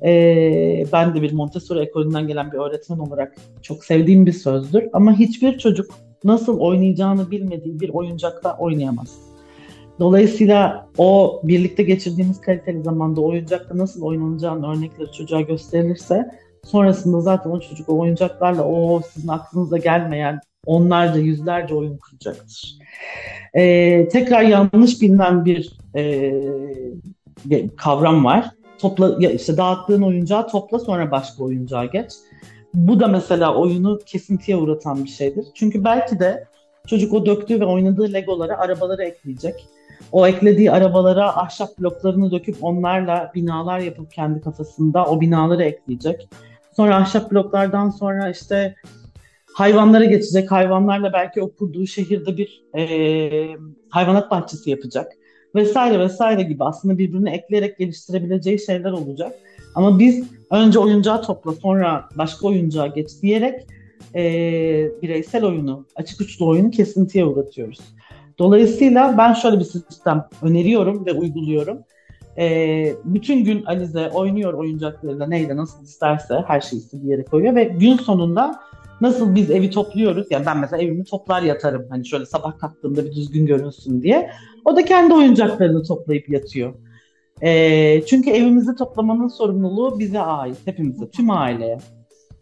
Ee, 0.05 0.85
ben 0.93 1.15
de 1.15 1.21
bir 1.21 1.33
Montessori 1.33 1.79
ekolünden 1.79 2.27
gelen 2.27 2.51
bir 2.51 2.57
öğretmen 2.57 2.97
olarak 2.97 3.35
çok 3.61 3.85
sevdiğim 3.85 4.25
bir 4.25 4.31
sözdür. 4.31 4.83
Ama 4.93 5.19
hiçbir 5.19 5.57
çocuk 5.57 5.91
nasıl 6.23 6.59
oynayacağını 6.59 7.31
bilmediği 7.31 7.79
bir 7.79 7.89
oyuncakla 7.89 8.57
oynayamaz. 8.57 9.32
Dolayısıyla 9.99 10.89
o 10.97 11.41
birlikte 11.43 11.83
geçirdiğimiz 11.83 12.41
kaliteli 12.41 12.83
zamanda 12.83 13.21
oyuncakla 13.21 13.77
nasıl 13.77 14.01
oynanacağını 14.01 14.71
örnekleri 14.71 15.11
çocuğa 15.11 15.41
gösterilirse 15.41 16.31
Sonrasında 16.63 17.21
zaten 17.21 17.49
o 17.49 17.59
çocuk 17.59 17.89
o 17.89 17.99
oyuncaklarla 17.99 18.63
o 18.63 19.01
sizin 19.13 19.27
aklınıza 19.27 19.77
gelmeyen 19.77 20.39
onlarca 20.65 21.19
yüzlerce 21.19 21.75
oyun 21.75 21.97
kuracaktır. 21.97 22.77
Ee, 23.53 24.07
tekrar 24.11 24.41
yanlış 24.41 25.01
bilinen 25.01 25.45
bir 25.45 25.77
e, 25.95 26.33
kavram 27.77 28.25
var. 28.25 28.49
Topla, 28.77 29.15
ya 29.19 29.31
işte 29.31 29.57
dağıttığın 29.57 30.01
oyuncağı 30.01 30.47
topla 30.47 30.79
sonra 30.79 31.11
başka 31.11 31.43
oyuncağa 31.43 31.85
geç. 31.85 32.11
Bu 32.73 32.99
da 32.99 33.07
mesela 33.07 33.55
oyunu 33.55 33.99
kesintiye 34.05 34.57
uğratan 34.57 35.03
bir 35.03 35.09
şeydir. 35.09 35.45
Çünkü 35.55 35.83
belki 35.83 36.19
de 36.19 36.47
çocuk 36.87 37.13
o 37.13 37.25
döktüğü 37.25 37.59
ve 37.59 37.65
oynadığı 37.65 38.13
legolara 38.13 38.57
arabaları 38.57 39.03
ekleyecek. 39.03 39.67
O 40.13 40.27
eklediği 40.27 40.71
arabalara 40.71 41.37
ahşap 41.37 41.79
bloklarını 41.79 42.31
döküp 42.31 42.63
onlarla 42.63 43.31
binalar 43.35 43.79
yapıp 43.79 44.11
kendi 44.11 44.41
kafasında 44.41 45.05
o 45.05 45.21
binaları 45.21 45.63
ekleyecek. 45.63 46.29
Sonra 46.75 46.95
ahşap 46.95 47.31
bloklardan 47.31 47.89
sonra 47.89 48.29
işte 48.29 48.75
hayvanlara 49.53 50.05
geçecek. 50.05 50.51
Hayvanlarla 50.51 51.13
belki 51.13 51.41
o 51.41 51.51
şehirde 51.85 52.37
bir 52.37 52.63
e, 52.77 53.57
hayvanat 53.89 54.31
bahçesi 54.31 54.69
yapacak. 54.69 55.11
Vesaire 55.55 55.99
vesaire 55.99 56.43
gibi 56.43 56.63
aslında 56.63 56.97
birbirine 56.97 57.35
ekleyerek 57.35 57.77
geliştirebileceği 57.77 58.59
şeyler 58.59 58.91
olacak. 58.91 59.35
Ama 59.75 59.99
biz 59.99 60.23
önce 60.51 60.79
oyuncağı 60.79 61.21
topla 61.21 61.53
sonra 61.53 62.09
başka 62.17 62.47
oyuncağa 62.47 62.87
geç 62.87 63.09
diyerek 63.21 63.67
e, 64.15 64.21
bireysel 65.01 65.45
oyunu, 65.45 65.85
açık 65.95 66.21
uçlu 66.21 66.47
oyunu 66.47 66.71
kesintiye 66.71 67.25
uğratıyoruz. 67.25 67.79
Dolayısıyla 68.39 69.17
ben 69.17 69.33
şöyle 69.33 69.59
bir 69.59 69.65
sistem 69.65 70.27
öneriyorum 70.41 71.05
ve 71.05 71.13
uyguluyorum. 71.13 71.79
E, 72.37 72.95
bütün 73.05 73.43
gün 73.43 73.65
Alize 73.65 74.09
oynuyor 74.09 74.53
oyuncaklarıyla 74.53 75.27
neyle 75.27 75.57
nasıl 75.57 75.83
isterse 75.83 76.43
her 76.47 76.61
şeyi 76.61 76.79
istediği 76.79 77.11
yere 77.11 77.23
koyuyor 77.23 77.55
ve 77.55 77.63
gün 77.63 77.97
sonunda 77.97 78.59
nasıl 79.01 79.35
biz 79.35 79.51
evi 79.51 79.69
topluyoruz 79.69 80.27
yani 80.29 80.45
ben 80.45 80.57
mesela 80.57 80.83
evimi 80.83 81.03
toplar 81.03 81.41
yatarım 81.41 81.85
hani 81.89 82.05
şöyle 82.05 82.25
sabah 82.25 82.57
kalktığımda 82.57 83.05
bir 83.05 83.15
düzgün 83.15 83.45
görünsün 83.45 84.01
diye 84.01 84.29
o 84.65 84.75
da 84.75 84.85
kendi 84.85 85.13
oyuncaklarını 85.13 85.83
toplayıp 85.83 86.29
yatıyor. 86.29 86.73
E, 87.41 88.01
çünkü 88.05 88.29
evimizi 88.29 88.75
toplamanın 88.75 89.27
sorumluluğu 89.27 89.99
bize 89.99 90.19
ait 90.19 90.57
hepimize 90.65 91.09
tüm 91.09 91.29
aileye. 91.29 91.77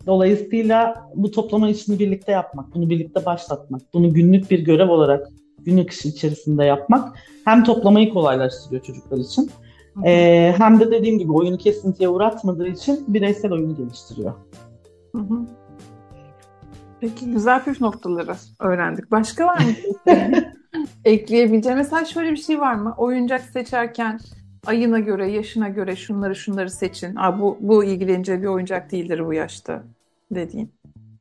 Dolayısıyla 0.08 1.10
bu 1.16 1.32
toplama 1.32 1.70
işini 1.70 2.00
birlikte 2.00 2.32
yapmak, 2.32 2.76
bunu 2.76 2.90
birlikte 2.90 3.26
başlatmak, 3.26 3.82
bunu 3.94 4.14
günlük 4.14 4.52
bir 4.52 4.60
görev 4.60 4.90
olarak 4.90 5.28
günlük 5.66 5.92
iş 5.92 6.06
içerisinde 6.06 6.66
yapmak 6.66 7.18
hem 7.46 7.64
toplamayı 7.64 8.10
kolaylaştırıyor 8.10 8.84
çocuklar 8.84 9.18
için 9.18 9.52
ee, 10.06 10.54
hem 10.58 10.80
de 10.80 10.92
dediğim 10.92 11.20
gibi 11.20 11.32
oyunu 11.32 11.58
kesintiye 11.58 12.10
uğratmadığı 12.10 12.68
için 12.68 13.06
bireysel 13.08 13.52
oyunu 13.52 13.78
geliştiriyor. 13.78 14.34
Hı 15.16 15.22
hı. 15.22 15.40
Peki 17.00 17.32
güzel 17.32 17.64
püf 17.64 17.82
noktaları 17.82 18.36
öğrendik. 18.60 19.12
Başka 19.12 19.46
var 19.46 19.58
mı? 19.58 19.72
Ekleyebileceğim. 21.06 21.78
Mesela 21.78 22.06
şöyle 22.06 22.32
bir 22.32 22.38
şey 22.38 22.60
var 22.60 22.74
mı? 22.76 22.94
Oyuncak 22.98 23.42
seçerken 23.42 24.20
ayına 24.66 25.00
göre, 25.00 25.32
yaşına 25.32 25.70
göre 25.70 25.96
şunları 25.96 26.36
şunları 26.36 26.70
seçin. 26.70 27.16
Aa, 27.16 27.40
bu, 27.40 27.58
bu 27.62 27.84
ilgileneceği 27.84 28.42
bir 28.42 28.48
oyuncak 28.48 28.92
değildir 28.92 29.26
bu 29.26 29.34
yaşta 29.34 29.84
dediğin. 30.32 30.72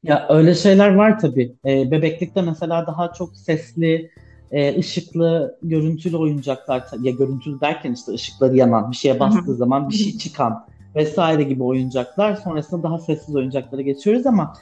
Ya 0.02 0.26
öyle 0.28 0.54
şeyler 0.54 0.94
var 0.94 1.18
tabii. 1.18 1.54
Ee, 1.66 1.90
bebeklikte 1.90 2.42
mesela 2.42 2.87
daha 2.87 3.12
çok 3.12 3.37
sesli, 3.37 4.11
e, 4.50 4.78
ışıklı, 4.78 5.59
görüntülü 5.62 6.16
oyuncaklar 6.16 6.85
ya 7.02 7.12
görüntülü 7.12 7.61
derken 7.61 7.92
işte 7.92 8.12
ışıkları 8.12 8.57
yanan, 8.57 8.90
bir 8.90 8.97
şeye 8.97 9.21
bastığı 9.21 9.54
zaman 9.54 9.88
bir 9.90 9.95
şey 9.95 10.19
çıkan 10.19 10.66
vesaire 10.97 11.42
gibi 11.42 11.62
oyuncaklar. 11.62 12.37
Sonrasında 12.37 12.83
daha 12.83 12.99
sessiz 12.99 13.37
oyuncaklara 13.37 13.83
geçiyoruz 13.83 14.26
ama 14.26 14.54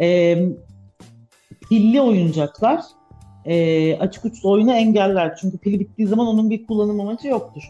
e, 0.00 0.38
pilli 1.68 2.00
oyuncaklar 2.00 2.80
e, 3.44 3.96
açık 3.98 4.24
uçlu 4.24 4.50
oyunu 4.50 4.72
engeller. 4.72 5.36
Çünkü 5.36 5.58
pili 5.58 5.80
bittiği 5.80 6.08
zaman 6.08 6.26
onun 6.26 6.50
bir 6.50 6.66
kullanım 6.66 7.00
amacı 7.00 7.28
yoktur. 7.28 7.62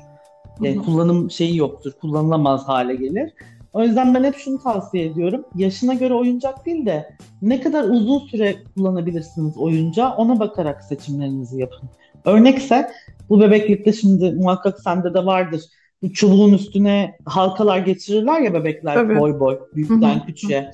E, 0.62 0.76
kullanım 0.76 1.30
şeyi 1.30 1.56
yoktur, 1.56 1.92
kullanılamaz 2.00 2.68
hale 2.68 2.94
gelir. 2.94 3.32
O 3.74 3.82
yüzden 3.82 4.14
ben 4.14 4.24
hep 4.24 4.36
şunu 4.36 4.62
tavsiye 4.62 5.06
ediyorum. 5.06 5.44
Yaşına 5.54 5.94
göre 5.94 6.14
oyuncak 6.14 6.66
değil 6.66 6.86
de 6.86 7.16
ne 7.42 7.60
kadar 7.60 7.84
uzun 7.84 8.18
süre 8.18 8.56
kullanabilirsiniz 8.76 9.58
oyuncağı 9.58 10.14
ona 10.14 10.40
bakarak 10.40 10.84
seçimlerinizi 10.84 11.60
yapın. 11.60 11.88
Örnekse 12.24 12.90
bu 13.28 13.40
bebeklikte 13.40 13.92
şimdi 13.92 14.32
muhakkak 14.32 14.80
sende 14.80 15.14
de 15.14 15.24
vardır. 15.26 15.60
Bu 16.02 16.12
çubuğun 16.12 16.52
üstüne 16.52 17.16
halkalar 17.24 17.78
geçirirler 17.78 18.40
ya 18.40 18.54
bebekler 18.54 18.94
Tabii. 18.94 19.20
boy 19.20 19.40
boy 19.40 19.58
büyükten 19.74 20.26
küçüğe. 20.26 20.70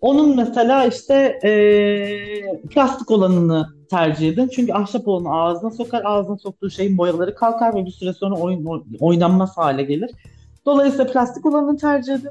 Onun 0.00 0.36
mesela 0.36 0.84
işte 0.86 1.14
e, 1.44 1.50
plastik 2.70 3.10
olanını 3.10 3.66
tercih 3.90 4.28
edin. 4.28 4.48
Çünkü 4.48 4.72
ahşap 4.72 5.08
olanı 5.08 5.34
ağzına 5.34 5.70
sokar. 5.70 6.02
Ağzına 6.04 6.36
soktuğu 6.36 6.70
şeyin 6.70 6.98
boyaları 6.98 7.34
kalkar 7.34 7.74
ve 7.74 7.84
bir 7.84 7.90
süre 7.90 8.12
sonra 8.12 8.34
oyun, 8.34 8.86
oynanmaz 9.00 9.56
hale 9.56 9.82
gelir. 9.82 10.10
Dolayısıyla 10.66 11.06
plastik 11.06 11.46
olanı 11.46 11.76
tercih 11.76 12.14
edin. 12.14 12.30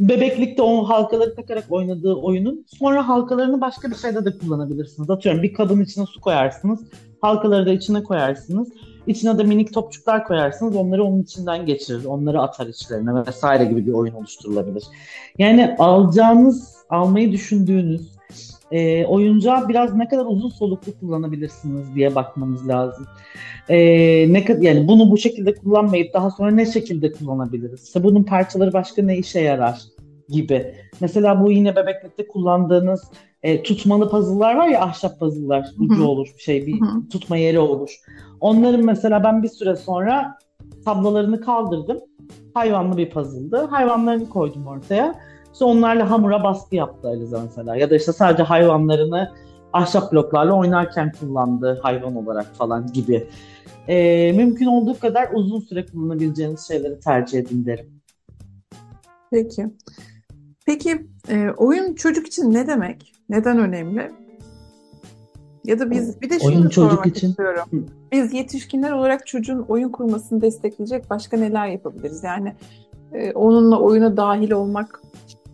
Bebeklikte 0.00 0.62
o 0.62 0.84
halkaları 0.84 1.34
takarak 1.34 1.64
oynadığı 1.70 2.14
oyunun 2.14 2.66
sonra 2.78 3.08
halkalarını 3.08 3.60
başka 3.60 3.90
bir 3.90 3.94
şeyde 3.94 4.24
de 4.24 4.38
kullanabilirsiniz. 4.38 5.10
Atıyorum 5.10 5.42
bir 5.42 5.54
kabın 5.54 5.80
içine 5.80 6.06
su 6.06 6.20
koyarsınız. 6.20 6.80
Halkaları 7.20 7.66
da 7.66 7.72
içine 7.72 8.02
koyarsınız. 8.02 8.68
İçine 9.06 9.38
de 9.38 9.42
minik 9.42 9.74
topçuklar 9.74 10.24
koyarsınız. 10.24 10.76
Onları 10.76 11.04
onun 11.04 11.22
içinden 11.22 11.66
geçirir. 11.66 12.04
Onları 12.04 12.40
atar 12.42 12.66
içlerine 12.66 13.26
vesaire 13.26 13.64
gibi 13.64 13.86
bir 13.86 13.92
oyun 13.92 14.14
oluşturulabilir. 14.14 14.84
Yani 15.38 15.76
alacağınız, 15.78 16.76
almayı 16.90 17.32
düşündüğünüz 17.32 18.15
e, 18.72 19.04
oyuncağı 19.04 19.68
biraz 19.68 19.94
ne 19.94 20.08
kadar 20.08 20.26
uzun 20.26 20.48
soluklu 20.48 20.92
kullanabilirsiniz 21.00 21.94
diye 21.94 22.14
bakmanız 22.14 22.68
lazım. 22.68 23.06
E, 23.68 23.78
ne 24.32 24.44
kadar 24.44 24.62
yani 24.62 24.88
bunu 24.88 25.10
bu 25.10 25.18
şekilde 25.18 25.54
kullanmayıp 25.54 26.14
daha 26.14 26.30
sonra 26.30 26.50
ne 26.50 26.66
şekilde 26.66 27.12
kullanabiliriz? 27.12 27.84
İşte 27.84 28.04
bunun 28.04 28.22
parçaları 28.22 28.72
başka 28.72 29.02
ne 29.02 29.18
işe 29.18 29.40
yarar? 29.40 29.96
gibi. 30.28 30.74
Mesela 31.00 31.44
bu 31.44 31.52
yine 31.52 31.76
bebeklikte 31.76 32.28
kullandığınız 32.28 33.04
e, 33.42 33.62
tutmalı 33.62 34.10
puzzle'lar 34.10 34.56
var 34.56 34.68
ya 34.68 34.82
ahşap 34.82 35.20
puzzle'lar 35.20 35.70
ucu 35.78 36.04
olur 36.04 36.28
şey 36.38 36.66
bir 36.66 36.80
tutma 37.12 37.36
yeri 37.36 37.58
olur. 37.58 37.96
Onların 38.40 38.84
mesela 38.84 39.24
ben 39.24 39.42
bir 39.42 39.48
süre 39.48 39.76
sonra 39.76 40.38
tablolarını 40.84 41.40
kaldırdım. 41.40 41.98
Hayvanlı 42.54 42.96
bir 42.96 43.10
puzzle'dı. 43.10 43.56
Hayvanlarını 43.56 44.28
koydum 44.28 44.66
ortaya. 44.66 45.14
İşte 45.56 45.64
onlarla 45.64 46.10
hamura 46.10 46.44
baskı 46.44 46.76
yaptı 46.76 47.08
Alize 47.08 47.36
mesela. 47.46 47.76
Ya 47.76 47.90
da 47.90 47.96
işte 47.96 48.12
sadece 48.12 48.42
hayvanlarını 48.42 49.32
ahşap 49.72 50.12
bloklarla 50.12 50.52
oynarken 50.52 51.12
kullandığı 51.20 51.80
hayvan 51.82 52.16
olarak 52.16 52.54
falan 52.54 52.92
gibi. 52.92 53.28
E, 53.88 54.32
mümkün 54.32 54.66
olduğu 54.66 54.98
kadar 54.98 55.28
uzun 55.34 55.60
süre 55.60 55.86
kullanabileceğiniz 55.86 56.68
şeyleri 56.68 57.00
tercih 57.00 57.38
edin 57.38 57.66
derim. 57.66 57.86
Peki. 59.30 59.66
Peki 60.66 61.06
e, 61.28 61.50
oyun 61.56 61.94
çocuk 61.94 62.26
için 62.26 62.52
ne 62.52 62.66
demek? 62.66 63.12
Neden 63.28 63.58
önemli? 63.58 64.12
Ya 65.64 65.78
da 65.78 65.90
biz 65.90 66.22
bir 66.22 66.30
de 66.30 66.38
şunu 66.38 66.48
oyun 66.48 66.68
sormak 66.68 67.06
için. 67.06 67.28
istiyorum. 67.28 67.86
Biz 68.12 68.32
yetişkinler 68.32 68.92
olarak 68.92 69.26
çocuğun 69.26 69.64
oyun 69.68 69.88
kurmasını 69.88 70.40
destekleyecek 70.40 71.10
başka 71.10 71.36
neler 71.36 71.66
yapabiliriz? 71.66 72.24
Yani 72.24 72.54
e, 73.12 73.32
onunla 73.32 73.80
oyuna 73.80 74.16
dahil 74.16 74.50
olmak 74.50 75.00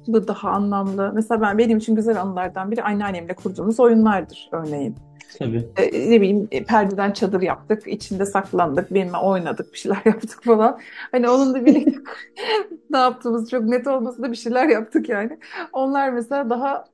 bu 0.06 0.28
daha 0.28 0.50
anlamlı. 0.50 1.12
Mesela 1.14 1.40
ben 1.40 1.58
benim 1.58 1.78
için 1.78 1.94
güzel 1.94 2.20
anılardan 2.20 2.70
biri 2.70 2.82
anneannemle 2.82 3.34
kurduğumuz 3.34 3.80
oyunlardır 3.80 4.48
örneğin. 4.52 4.96
Tabii. 5.38 5.68
E, 5.76 6.10
ne 6.10 6.20
bileyim 6.20 6.48
e, 6.50 6.64
perdeden 6.64 7.12
çadır 7.12 7.42
yaptık, 7.42 7.82
içinde 7.86 8.26
saklandık, 8.26 8.94
benimle 8.94 9.16
oynadık, 9.16 9.72
bir 9.72 9.78
şeyler 9.78 10.02
yaptık 10.04 10.44
falan. 10.44 10.78
Hani 11.12 11.28
onun 11.28 11.54
da 11.54 11.66
birlikte 11.66 12.00
ne 12.90 12.98
yaptığımız 12.98 13.50
çok 13.50 13.64
net 13.64 13.86
olmasa 13.86 14.22
da 14.22 14.30
bir 14.30 14.36
şeyler 14.36 14.68
yaptık 14.68 15.08
yani. 15.08 15.38
Onlar 15.72 16.10
mesela 16.10 16.50
daha 16.50 16.84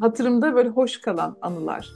hatırımda 0.00 0.54
böyle 0.54 0.68
hoş 0.68 1.00
kalan 1.00 1.36
anılar. 1.42 1.90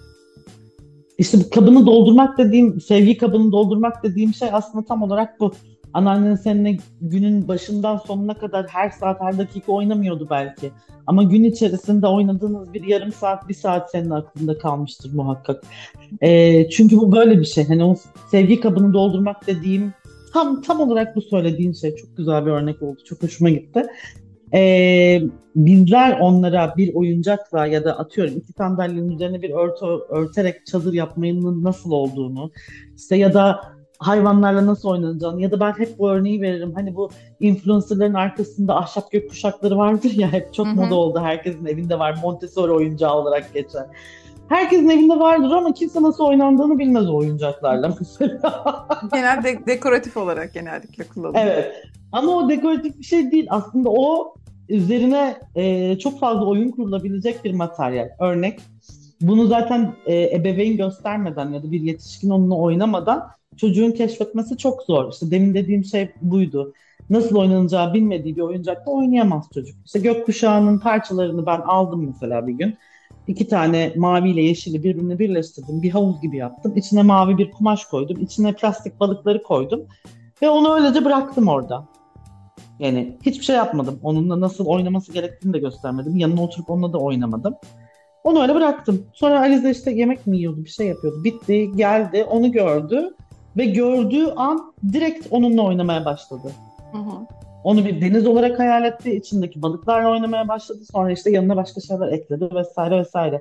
İşte 1.18 1.38
bu 1.38 1.50
kabını 1.50 1.87
doldurmak 1.87 2.38
dediğim, 2.38 2.80
sevgi 2.80 3.18
kabını 3.18 3.52
doldurmak 3.52 4.02
dediğim 4.02 4.34
şey 4.34 4.48
aslında 4.52 4.84
tam 4.84 5.02
olarak 5.02 5.40
bu. 5.40 5.52
Anneannen 5.95 6.35
seninle 6.35 6.76
günün 7.00 7.49
başından 7.49 7.97
sonuna 7.97 8.35
kadar 8.35 8.66
her 8.66 8.90
saat 8.90 9.21
her 9.21 9.38
dakika 9.38 9.73
oynamıyordu 9.73 10.26
belki. 10.30 10.71
Ama 11.07 11.23
gün 11.23 11.45
içerisinde 11.45 12.07
oynadığınız 12.07 12.73
bir 12.73 12.87
yarım 12.87 13.12
saat 13.12 13.49
bir 13.49 13.54
saat 13.54 13.90
senin 13.90 14.11
aklında 14.11 14.59
kalmıştır 14.59 15.14
muhakkak. 15.14 15.64
E, 16.21 16.71
çünkü 16.71 16.97
bu 16.97 17.12
böyle 17.12 17.40
bir 17.40 17.45
şey. 17.45 17.68
Hani 17.68 17.85
o 17.85 17.97
sevgi 18.30 18.61
kabını 18.61 18.92
doldurmak 18.92 19.47
dediğim 19.47 19.92
tam 20.33 20.62
tam 20.62 20.80
olarak 20.80 21.16
bu 21.16 21.23
söylediğin 21.23 21.73
şey. 21.73 21.97
Çok 21.97 22.16
güzel 22.16 22.47
bir 22.47 22.50
örnek 22.50 22.83
oldu. 22.83 22.99
Çok 23.04 23.23
hoşuma 23.23 23.50
gitti. 23.50 23.83
E, 24.54 25.23
bizler 25.57 26.21
onlara 26.21 26.75
bir 26.76 26.95
oyuncakla 26.95 27.66
ya 27.66 27.85
da 27.85 27.99
atıyorum 27.99 28.37
iki 28.37 28.52
sandalyenin 28.52 29.11
üzerine 29.11 29.42
bir 29.42 29.50
örtü 29.50 29.87
örterek 30.09 30.66
çadır 30.66 30.92
yapmanın 30.92 31.64
nasıl 31.64 31.90
olduğunu 31.90 32.50
işte 32.97 33.16
ya 33.16 33.35
da 33.35 33.77
hayvanlarla 33.98 34.66
nasıl 34.66 34.88
oynanacağını 34.88 35.42
ya 35.42 35.50
da 35.50 35.60
ben 35.60 35.72
hep 35.72 35.98
bu 35.98 36.10
örneği 36.10 36.42
veririm. 36.42 36.72
Hani 36.74 36.96
bu 36.96 37.10
influencerların 37.40 38.14
arkasında 38.14 38.76
ahşap 38.76 39.10
gök 39.10 39.30
kuşakları 39.30 39.76
vardır 39.76 40.10
ya 40.10 40.32
hep 40.32 40.54
çok 40.54 40.66
Hı-hı. 40.66 40.74
moda 40.74 40.94
oldu. 40.94 41.20
Herkesin 41.20 41.66
evinde 41.66 41.98
var. 41.98 42.18
Montessori 42.22 42.72
oyuncağı 42.72 43.14
olarak 43.14 43.54
geçer. 43.54 43.86
Herkesin 44.48 44.88
evinde 44.88 45.18
vardır 45.18 45.50
ama 45.50 45.72
kimse 45.72 46.02
nasıl 46.02 46.24
oynandığını 46.24 46.78
bilmez 46.78 47.10
o 47.10 47.16
oyuncaklarla 47.16 47.96
mesela. 48.00 48.86
Genelde 49.12 49.66
dekoratif 49.66 50.16
olarak 50.16 50.54
genellikle 50.54 51.04
kullanılıyor. 51.04 51.44
Evet. 51.44 51.72
Ama 52.12 52.32
o 52.32 52.48
dekoratif 52.48 52.98
bir 52.98 53.04
şey 53.04 53.30
değil. 53.30 53.46
Aslında 53.50 53.90
o 53.90 54.34
üzerine 54.68 55.36
e, 55.54 55.98
çok 55.98 56.20
fazla 56.20 56.46
oyun 56.46 56.70
kurulabilecek 56.70 57.44
bir 57.44 57.54
materyal. 57.54 58.08
Örnek 58.20 58.60
bunu 59.20 59.46
zaten 59.46 59.94
e, 60.06 60.37
ebeveyn 60.37 60.76
göstermeden 60.76 61.52
ya 61.52 61.62
da 61.62 61.72
bir 61.72 61.81
yetişkin 61.81 62.31
onunla 62.31 62.54
oynamadan 62.54 63.31
çocuğun 63.57 63.92
keşfetmesi 63.92 64.57
çok 64.57 64.83
zor. 64.83 65.12
İşte 65.12 65.31
demin 65.31 65.54
dediğim 65.54 65.85
şey 65.85 66.11
buydu. 66.22 66.72
Nasıl 67.11 67.37
oynanacağı 67.37 67.94
bilmediği 67.94 68.37
bir 68.37 68.40
oyuncakla 68.40 68.92
oynayamaz 68.92 69.44
çocuk. 69.54 69.76
İşte 69.87 69.98
gökkuşağının 69.98 70.78
parçalarını 70.78 71.46
ben 71.46 71.61
aldım 71.61 72.07
mesela 72.07 72.46
bir 72.46 72.52
gün. 72.52 72.76
İki 73.26 73.48
tane 73.48 73.92
mavi 73.96 74.31
ile 74.31 74.42
yeşili 74.42 74.83
birbirine 74.83 75.18
birleştirdim. 75.18 75.83
Bir 75.83 75.90
havuz 75.90 76.20
gibi 76.20 76.37
yaptım. 76.37 76.72
İçine 76.76 77.02
mavi 77.02 77.38
bir 77.38 77.50
kumaş 77.50 77.85
koydum. 77.85 78.20
İçine 78.20 78.52
plastik 78.52 79.00
balıkları 79.00 79.42
koydum. 79.42 79.87
Ve 80.42 80.50
onu 80.50 80.74
öylece 80.74 81.04
bıraktım 81.04 81.48
orada. 81.48 81.85
Yani 82.78 83.18
hiçbir 83.26 83.44
şey 83.44 83.57
yapmadım. 83.57 84.00
Onunla 84.02 84.40
nasıl 84.40 84.66
oynaması 84.66 85.12
gerektiğini 85.12 85.52
de 85.52 85.59
göstermedim. 85.59 86.16
Yanına 86.16 86.42
oturup 86.42 86.70
onunla 86.70 86.92
da 86.92 86.98
oynamadım. 86.98 87.54
Onu 88.28 88.42
öyle 88.42 88.54
bıraktım. 88.54 89.06
Sonra 89.12 89.40
Alize 89.40 89.70
işte 89.70 89.90
yemek 89.90 90.26
mi 90.26 90.36
yiyordu, 90.36 90.64
bir 90.64 90.70
şey 90.70 90.86
yapıyordu. 90.86 91.24
Bitti, 91.24 91.70
geldi, 91.76 92.24
onu 92.24 92.52
gördü. 92.52 93.14
Ve 93.56 93.64
gördüğü 93.64 94.26
an 94.26 94.72
direkt 94.92 95.26
onunla 95.30 95.62
oynamaya 95.62 96.04
başladı. 96.04 96.52
Hı 96.92 96.98
hı. 96.98 97.26
Onu 97.64 97.84
bir 97.84 98.00
deniz 98.00 98.26
olarak 98.26 98.58
hayal 98.58 98.84
etti. 98.84 99.16
içindeki 99.16 99.62
balıklarla 99.62 100.10
oynamaya 100.10 100.48
başladı. 100.48 100.78
Sonra 100.92 101.12
işte 101.12 101.30
yanına 101.30 101.56
başka 101.56 101.80
şeyler 101.80 102.12
ekledi 102.12 102.48
vesaire 102.54 102.98
vesaire. 102.98 103.40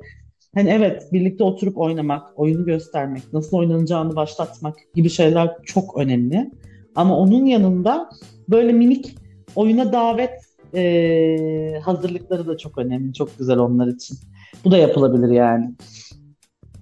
Hani 0.56 0.70
evet 0.70 1.14
birlikte 1.14 1.44
oturup 1.44 1.78
oynamak, 1.78 2.40
oyunu 2.40 2.66
göstermek, 2.66 3.34
nasıl 3.34 3.58
oynanacağını 3.58 4.16
başlatmak 4.16 4.76
gibi 4.96 5.10
şeyler 5.10 5.56
çok 5.66 5.98
önemli. 5.98 6.52
Ama 6.96 7.18
onun 7.18 7.46
yanında 7.46 8.10
böyle 8.50 8.74
minik 8.74 9.16
oyuna 9.56 9.94
davet 9.94 10.46
e, 10.74 11.80
hazırlıkları 11.84 12.48
da 12.48 12.58
çok 12.58 12.78
önemli. 12.78 13.14
Çok 13.14 13.38
güzel 13.38 13.58
onlar 13.58 13.88
için. 13.88 14.18
Bu 14.66 14.72
da 14.72 14.78
yapılabilir 14.78 15.32
yani. 15.32 15.74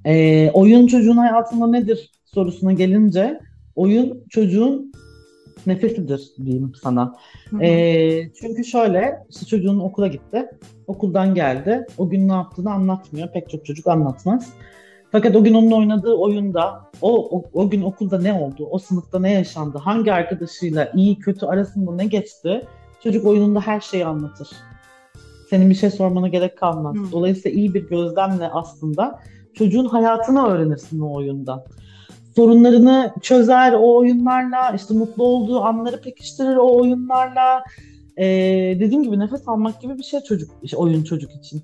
E, 0.05 0.49
oyun 0.51 0.87
çocuğun 0.87 1.17
hayatında 1.17 1.67
nedir 1.67 2.11
sorusuna 2.25 2.73
gelince 2.73 3.39
oyun 3.75 4.23
çocuğun 4.29 4.91
nefesidir 5.67 6.31
diyeyim 6.45 6.71
sana. 6.83 7.15
E, 7.61 8.33
çünkü 8.33 8.65
şöyle 8.65 9.25
işte 9.29 9.45
çocuğun 9.45 9.79
okula 9.79 10.07
gitti. 10.07 10.45
Okuldan 10.87 11.35
geldi. 11.35 11.85
O 11.97 12.09
gün 12.09 12.27
ne 12.27 12.33
yaptığını 12.33 12.71
anlatmıyor. 12.71 13.31
Pek 13.33 13.49
çok 13.49 13.65
çocuk 13.65 13.87
anlatmaz. 13.87 14.53
Fakat 15.11 15.35
o 15.35 15.43
gün 15.43 15.53
onun 15.53 15.71
oynadığı 15.71 16.13
oyunda 16.13 16.81
o, 17.01 17.37
o, 17.37 17.43
o 17.53 17.69
gün 17.69 17.81
okulda 17.81 18.19
ne 18.21 18.33
oldu, 18.33 18.67
o 18.71 18.79
sınıfta 18.79 19.19
ne 19.19 19.31
yaşandı, 19.31 19.77
hangi 19.77 20.13
arkadaşıyla 20.13 20.91
iyi 20.93 21.19
kötü 21.19 21.45
arasında 21.45 21.95
ne 21.95 22.05
geçti 22.05 22.67
çocuk 23.03 23.25
oyununda 23.25 23.61
her 23.61 23.81
şeyi 23.81 24.05
anlatır. 24.05 24.49
Senin 25.55 25.69
bir 25.69 25.75
şey 25.75 25.89
sormana 25.89 26.27
gerek 26.27 26.57
kalmaz. 26.57 26.95
Hmm. 26.95 27.11
Dolayısıyla 27.11 27.57
iyi 27.57 27.73
bir 27.73 27.89
gözlemle 27.89 28.49
aslında 28.49 29.19
çocuğun 29.53 29.85
hayatını 29.85 30.47
öğrenirsin 30.47 30.99
o 30.99 31.13
oyunda 31.13 31.65
sorunlarını 32.35 33.13
çözer 33.21 33.73
o 33.73 33.95
oyunlarla, 33.95 34.71
işte 34.75 34.93
mutlu 34.93 35.23
olduğu 35.23 35.61
anları 35.61 36.01
pekiştirir 36.01 36.55
o 36.55 36.75
oyunlarla. 36.81 37.63
Ee, 38.17 38.25
dediğim 38.79 39.03
gibi 39.03 39.19
nefes 39.19 39.47
almak 39.47 39.81
gibi 39.81 39.97
bir 39.97 40.03
şey 40.03 40.19
çocuk, 40.19 40.51
oyun 40.75 41.03
çocuk 41.03 41.31
için. 41.31 41.61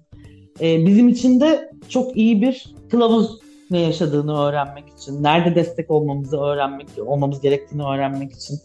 Ee, 0.62 0.86
bizim 0.86 1.10
için 1.10 1.42
de 1.42 1.72
çok 1.90 2.18
iyi 2.18 2.42
bir 2.42 2.76
kılavuz 2.90 3.40
ne 3.72 3.80
yaşadığını 3.80 4.40
öğrenmek 4.40 4.90
için, 4.90 5.24
nerede 5.24 5.56
destek 5.56 5.92
olmamızı 5.92 6.38
öğrenmek, 6.38 6.88
olmamız 7.06 7.42
gerektiğini 7.42 7.84
öğrenmek 7.84 8.32
için. 8.32 8.58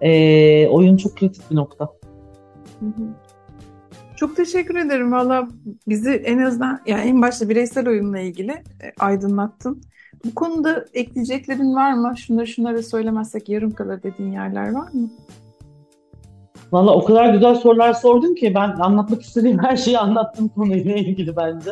Ee, 0.00 0.68
oyun 0.68 0.96
çok 0.96 1.16
kritik 1.16 1.50
bir 1.50 1.56
nokta. 1.56 1.88
Çok 4.24 4.36
teşekkür 4.36 4.74
ederim. 4.76 5.12
Valla 5.12 5.48
bizi 5.88 6.10
en 6.10 6.38
azından 6.38 6.80
yani 6.86 7.00
en 7.00 7.22
başta 7.22 7.48
bireysel 7.48 7.88
oyunla 7.88 8.18
ilgili 8.18 8.50
e, 8.50 8.92
aydınlattın. 9.00 9.82
Bu 10.24 10.34
konuda 10.34 10.84
ekleyeceklerin 10.94 11.74
var 11.74 11.92
mı? 11.92 12.14
Şunları 12.16 12.46
şunları 12.46 12.82
söylemezsek 12.82 13.48
yarım 13.48 13.70
kalır 13.70 14.02
dediğin 14.02 14.32
yerler 14.32 14.72
var 14.72 14.88
mı? 14.92 15.10
Valla 16.72 16.94
o 16.94 17.04
kadar 17.04 17.34
güzel 17.34 17.54
sorular 17.54 17.92
sordun 17.92 18.34
ki 18.34 18.52
ben 18.54 18.68
anlatmak 18.68 19.22
istediğim 19.22 19.58
her 19.58 19.76
şeyi 19.76 19.98
anlattım 19.98 20.48
konuyla 20.48 20.94
ilgili 20.94 21.36
bence. 21.36 21.70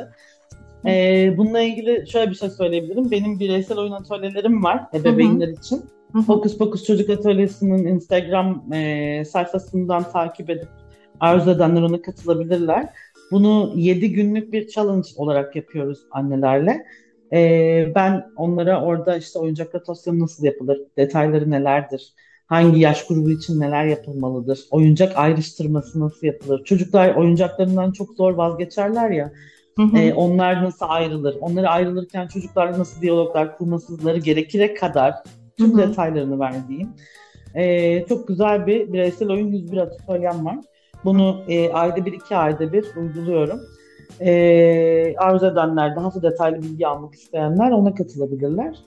Ee, 0.87 1.35
bununla 1.37 1.61
ilgili 1.61 2.11
şöyle 2.11 2.31
bir 2.31 2.37
şey 2.37 2.51
söyleyebilirim. 2.51 3.11
Benim 3.11 3.41
bireysel 3.41 3.79
oyun 3.79 3.93
atölyelerim 3.93 4.65
var 4.65 4.85
ebeveynler 4.95 5.47
Hı-hı. 5.47 5.61
için. 5.61 5.83
Fokus 6.27 6.59
Fokus 6.59 6.85
Çocuk 6.85 7.11
Atölyesi'nin 7.11 7.87
Instagram 7.87 8.73
e, 8.73 9.25
sayfasından 9.25 10.03
takip 10.03 10.51
edip 10.51 10.82
arzu 11.23 11.51
edenler 11.51 11.83
ona 11.83 12.03
katılabilirler. 12.03 12.89
Bunu 13.31 13.73
7 13.77 14.13
günlük 14.13 14.53
bir 14.53 14.69
challenge 14.69 15.09
olarak 15.17 15.57
yapıyoruz 15.57 15.99
annelerle. 16.11 16.87
Ee, 17.33 17.93
ben 17.95 18.27
onlara 18.37 18.83
orada 18.83 19.17
işte 19.17 19.39
oyuncak 19.39 19.75
rotasyonu 19.75 20.21
nasıl 20.21 20.45
yapılır, 20.45 20.81
detayları 20.97 21.51
nelerdir, 21.51 22.13
hangi 22.47 22.81
yaş 22.81 23.07
grubu 23.07 23.31
için 23.31 23.61
neler 23.61 23.85
yapılmalıdır, 23.85 24.61
oyuncak 24.71 25.17
ayrıştırması 25.17 26.01
nasıl 26.01 26.27
yapılır. 26.27 26.65
Çocuklar 26.65 27.15
oyuncaklarından 27.15 27.93
çok 27.93 28.15
zor 28.15 28.35
vazgeçerler 28.35 29.11
ya. 29.11 29.33
Hı 29.77 29.83
hı. 29.83 29.99
E, 29.99 30.15
onlar 30.15 30.65
nasıl 30.65 30.87
ayrılır? 30.89 31.37
Onları 31.41 31.69
ayrılırken 31.69 32.27
çocuklarla 32.27 32.79
nasıl 32.79 33.03
diyaloglar 33.03 33.59
kurmasızları 33.59 34.19
gerekire 34.19 34.75
kadar 34.75 35.15
tüm 35.59 35.73
hı 35.73 35.83
hı. 35.83 35.89
detaylarını 35.89 36.41
verdiğim. 36.41 36.89
E, 37.55 38.05
çok 38.09 38.29
güzel 38.29 38.67
bir 38.67 38.93
bireysel 38.93 39.31
oyun 39.31 39.53
101 39.53 39.77
atölyem 39.77 40.47
var. 40.47 40.59
Bunu 41.05 41.43
e, 41.49 41.73
ayda 41.73 42.07
bir 42.07 42.13
iki 42.13 42.37
ayda 42.37 42.73
bir 42.73 42.87
uyguluyorum. 42.97 43.61
E, 44.21 45.15
arzu 45.19 45.47
edenler, 45.47 45.97
daha 45.97 46.15
da 46.15 46.23
detaylı 46.23 46.63
bilgi 46.63 46.87
almak 46.87 47.15
isteyenler 47.15 47.71
ona 47.71 47.95
katılabilirler. 47.95 48.79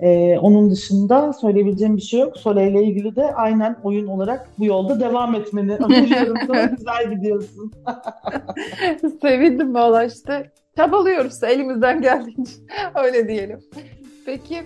E, 0.00 0.38
onun 0.38 0.70
dışında 0.70 1.32
söyleyebileceğim 1.32 1.96
bir 1.96 2.02
şey 2.02 2.20
yok. 2.20 2.36
Sole 2.36 2.70
ile 2.70 2.84
ilgili 2.84 3.16
de 3.16 3.34
aynen 3.34 3.76
oyun 3.82 4.06
olarak 4.06 4.48
bu 4.58 4.64
yolda 4.64 5.00
devam 5.00 5.34
etmeni 5.34 5.72
öneriyorum. 5.76 6.36
Sana 6.46 6.64
güzel 6.64 7.10
gidiyorsun. 7.10 7.72
Sevindim 9.22 9.74
valla 9.74 10.04
işte. 10.04 10.50
Çabalıyoruz 10.76 11.42
elimizden 11.42 12.02
geldiğince. 12.02 12.52
Öyle 13.04 13.28
diyelim. 13.28 13.60
Peki 14.26 14.62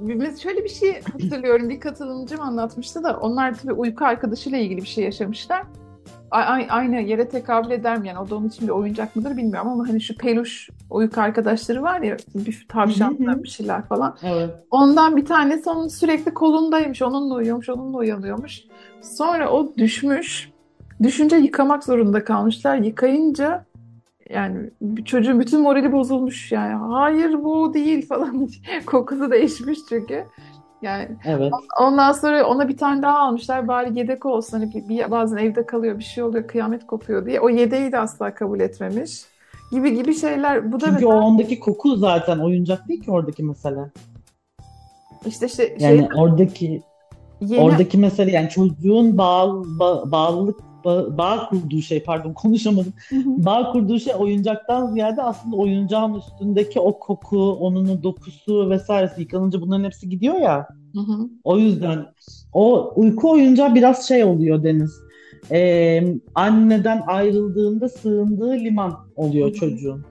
biz 0.00 0.42
şöyle 0.42 0.64
bir 0.64 0.68
şey 0.68 1.00
hatırlıyorum. 1.12 1.68
Bir 1.68 1.80
katılımcım 1.80 2.40
anlatmıştı 2.40 3.04
da 3.04 3.16
onlar 3.20 3.58
tabii 3.58 3.72
uyku 3.72 4.04
arkadaşıyla 4.04 4.58
ilgili 4.58 4.82
bir 4.82 4.86
şey 4.86 5.04
yaşamışlar. 5.04 5.62
Aynı 6.30 7.00
yere 7.00 7.28
tekabül 7.28 7.70
eder 7.70 7.98
mi? 7.98 8.08
Yani 8.08 8.18
o 8.18 8.30
da 8.30 8.36
onun 8.36 8.48
için 8.48 8.68
bir 8.68 8.72
oyuncak 8.72 9.16
mıdır 9.16 9.36
bilmiyorum 9.36 9.70
ama 9.70 9.88
hani 9.88 10.00
şu 10.00 10.16
peluş 10.16 10.70
uyku 10.90 11.20
arkadaşları 11.20 11.82
var 11.82 12.00
ya 12.00 12.16
bir 12.34 12.66
tavşanlar 12.68 13.42
bir 13.42 13.48
şeyler 13.48 13.82
falan. 13.82 14.16
Evet. 14.22 14.50
Ondan 14.70 15.16
bir 15.16 15.26
tanesi 15.26 15.70
onun 15.70 15.88
sürekli 15.88 16.34
kolundaymış. 16.34 17.02
Onunla 17.02 17.34
uyuyormuş, 17.34 17.68
onunla 17.68 17.96
uyanıyormuş. 17.96 18.60
Sonra 19.02 19.50
o 19.50 19.72
düşmüş. 19.76 20.50
Düşünce 21.02 21.36
yıkamak 21.36 21.84
zorunda 21.84 22.24
kalmışlar. 22.24 22.76
Yıkayınca 22.76 23.64
yani 24.30 24.70
çocuğun 25.04 25.40
bütün 25.40 25.60
morali 25.60 25.92
bozulmuş 25.92 26.52
yani. 26.52 26.74
Hayır 26.74 27.44
bu 27.44 27.74
değil 27.74 28.06
falan. 28.06 28.48
Kokusu 28.86 29.30
değişmiş 29.30 29.78
çünkü. 29.88 30.24
Yani 30.86 31.08
evet. 31.24 31.52
ondan 31.80 32.12
sonra 32.12 32.46
ona 32.46 32.68
bir 32.68 32.76
tane 32.76 33.02
daha 33.02 33.18
almışlar 33.18 33.68
bari 33.68 33.98
yedek 33.98 34.26
olsun. 34.26 34.58
Hani 34.58 34.88
bir, 34.88 35.10
bazen 35.10 35.36
evde 35.36 35.66
kalıyor 35.66 35.98
bir 35.98 36.04
şey 36.04 36.24
oluyor 36.24 36.46
kıyamet 36.46 36.86
kopuyor 36.86 37.26
diye. 37.26 37.40
O 37.40 37.48
yedeği 37.48 37.92
de 37.92 37.98
asla 37.98 38.34
kabul 38.34 38.60
etmemiş. 38.60 39.22
Gibi 39.72 39.94
gibi 39.94 40.14
şeyler. 40.14 40.72
Bu 40.72 40.80
da 40.80 40.84
Çünkü 40.84 40.92
mesela... 40.92 41.14
o 41.14 41.20
ondaki 41.20 41.60
koku 41.60 41.96
zaten 41.96 42.38
oyuncak 42.38 42.88
değil 42.88 43.04
ki 43.04 43.10
oradaki 43.10 43.42
mesele. 43.42 43.90
İşte 45.26 45.48
şey, 45.48 45.76
yani 45.78 45.98
şey, 45.98 46.08
oradaki 46.14 46.82
yeni... 47.40 47.62
oradaki 47.62 47.98
mesele 47.98 48.30
yani 48.30 48.48
çocuğun 48.48 49.18
bağ, 49.18 49.62
bağ, 49.64 50.12
bağlılık 50.12 50.60
bağ, 50.86 51.18
bağ 51.18 51.48
kurduğu 51.48 51.82
şey 51.82 52.02
pardon 52.02 52.32
konuşamadım. 52.32 52.92
bağ 53.26 53.72
kurduğu 53.72 53.98
şey 53.98 54.14
oyuncaktan 54.18 54.86
ziyade 54.86 55.22
aslında 55.22 55.56
oyuncağın 55.56 56.14
üstündeki 56.14 56.80
o 56.80 56.98
koku, 56.98 57.52
onun 57.52 58.02
dokusu 58.02 58.70
vesairesi 58.70 59.20
yıkanınca 59.20 59.60
bunların 59.60 59.84
hepsi 59.84 60.08
gidiyor 60.08 60.34
ya. 60.34 60.68
O 61.44 61.58
yüzden 61.58 62.06
o 62.52 62.92
uyku 62.96 63.30
oyuncağı 63.30 63.74
biraz 63.74 64.08
şey 64.08 64.24
oluyor 64.24 64.62
Deniz. 64.64 64.94
Ee, 65.50 66.02
anneden 66.34 67.02
ayrıldığında 67.06 67.88
sığındığı 67.88 68.52
liman 68.52 68.92
oluyor 69.16 69.52
çocuğun. 69.52 70.04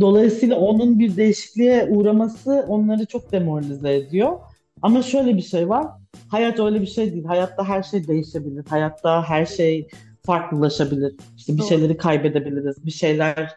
Dolayısıyla 0.00 0.56
onun 0.56 0.98
bir 0.98 1.16
değişikliğe 1.16 1.88
uğraması 1.90 2.64
onları 2.68 3.06
çok 3.06 3.32
demoralize 3.32 3.94
ediyor. 3.94 4.38
Ama 4.82 5.02
şöyle 5.02 5.36
bir 5.36 5.42
şey 5.42 5.68
var. 5.68 5.86
Hayat 6.28 6.60
öyle 6.60 6.80
bir 6.80 6.86
şey 6.86 7.12
değil. 7.12 7.24
Hayatta 7.24 7.64
her 7.64 7.82
şey 7.82 8.08
değişebilir. 8.08 8.64
Hayatta 8.68 9.22
her 9.28 9.46
şey 9.46 9.88
farklılaşabilir. 10.26 11.14
İşte 11.36 11.56
bir 11.56 11.62
şeyleri 11.62 11.96
kaybedebiliriz. 11.96 12.86
Bir 12.86 12.90
şeyler 12.90 13.56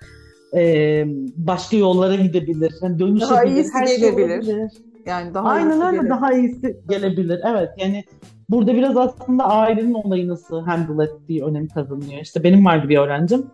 e, 0.56 1.04
başka 1.36 1.78
yollara 1.78 2.16
gidebilir. 2.16 2.74
Yani 2.82 3.00
dönüşebilir. 3.00 3.30
Daha 3.30 3.44
iyisi 3.44 3.74
her 3.74 3.88
şey 3.88 3.98
gelebilir. 4.00 4.30
olabilir. 4.30 4.72
Yani 5.06 5.34
daha 5.34 5.48
Aynen 5.50 5.70
iyisi 5.72 5.86
öyle 5.86 5.98
gelir. 5.98 6.10
daha 6.10 6.34
iyisi 6.34 6.78
gelebilir. 6.90 7.40
Evet 7.50 7.70
yani 7.78 8.04
burada 8.50 8.74
biraz 8.76 8.98
aslında 8.98 9.44
ailenin 9.44 9.94
olayı 9.94 10.28
nasıl 10.28 10.62
handle 10.62 11.04
ettiği 11.04 11.44
önem 11.44 11.68
kazanıyor. 11.68 12.22
İşte 12.22 12.44
benim 12.44 12.66
vardı 12.66 12.90
bir 12.90 12.98
öğrencim. 12.98 13.46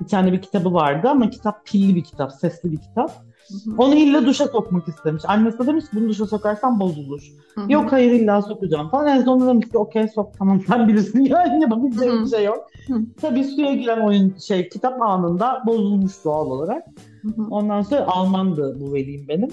Bir 0.00 0.06
tane 0.06 0.32
bir 0.32 0.42
kitabı 0.42 0.72
vardı 0.74 1.08
ama 1.08 1.30
kitap 1.30 1.66
pilli 1.66 1.94
bir 1.94 2.04
kitap, 2.04 2.32
sesli 2.32 2.72
bir 2.72 2.76
kitap. 2.76 3.10
Hı-hı. 3.48 3.74
Onu 3.78 3.94
illa 3.94 4.26
duşa 4.26 4.46
sokmak 4.46 4.88
istemiş. 4.88 5.22
Annesi 5.26 5.58
de 5.58 5.66
demiş 5.66 5.84
bunu 5.92 6.08
duşa 6.08 6.26
sokarsan 6.26 6.80
bozulur. 6.80 7.32
Hı-hı. 7.54 7.72
Yok 7.72 7.92
hayır 7.92 8.12
illa 8.12 8.42
sokacağım 8.42 8.88
falan. 8.88 9.06
En 9.06 9.22
sonunda 9.24 9.48
demiş 9.48 9.68
ki 9.68 9.78
okey 9.78 10.08
sok 10.08 10.38
tamam 10.38 10.60
sen 10.66 10.88
bilirsin 10.88 11.20
yani 11.24 11.62
yapabileceğim 11.62 12.14
Hı-hı. 12.14 12.24
bir 12.24 12.30
şey 12.30 12.44
yok. 12.44 12.66
Hı. 12.88 12.94
Tabii 13.20 13.44
suya 13.44 13.74
giren 13.74 14.00
oyun 14.00 14.34
şey 14.38 14.68
kitap 14.68 15.02
anında 15.02 15.62
bozulmuş 15.66 16.24
doğal 16.24 16.50
olarak. 16.50 16.84
Hı-hı. 17.22 17.46
Ondan 17.50 17.82
sonra 17.82 18.06
Almandı 18.06 18.76
bu 18.80 18.94
velim 18.94 19.28
benim. 19.28 19.48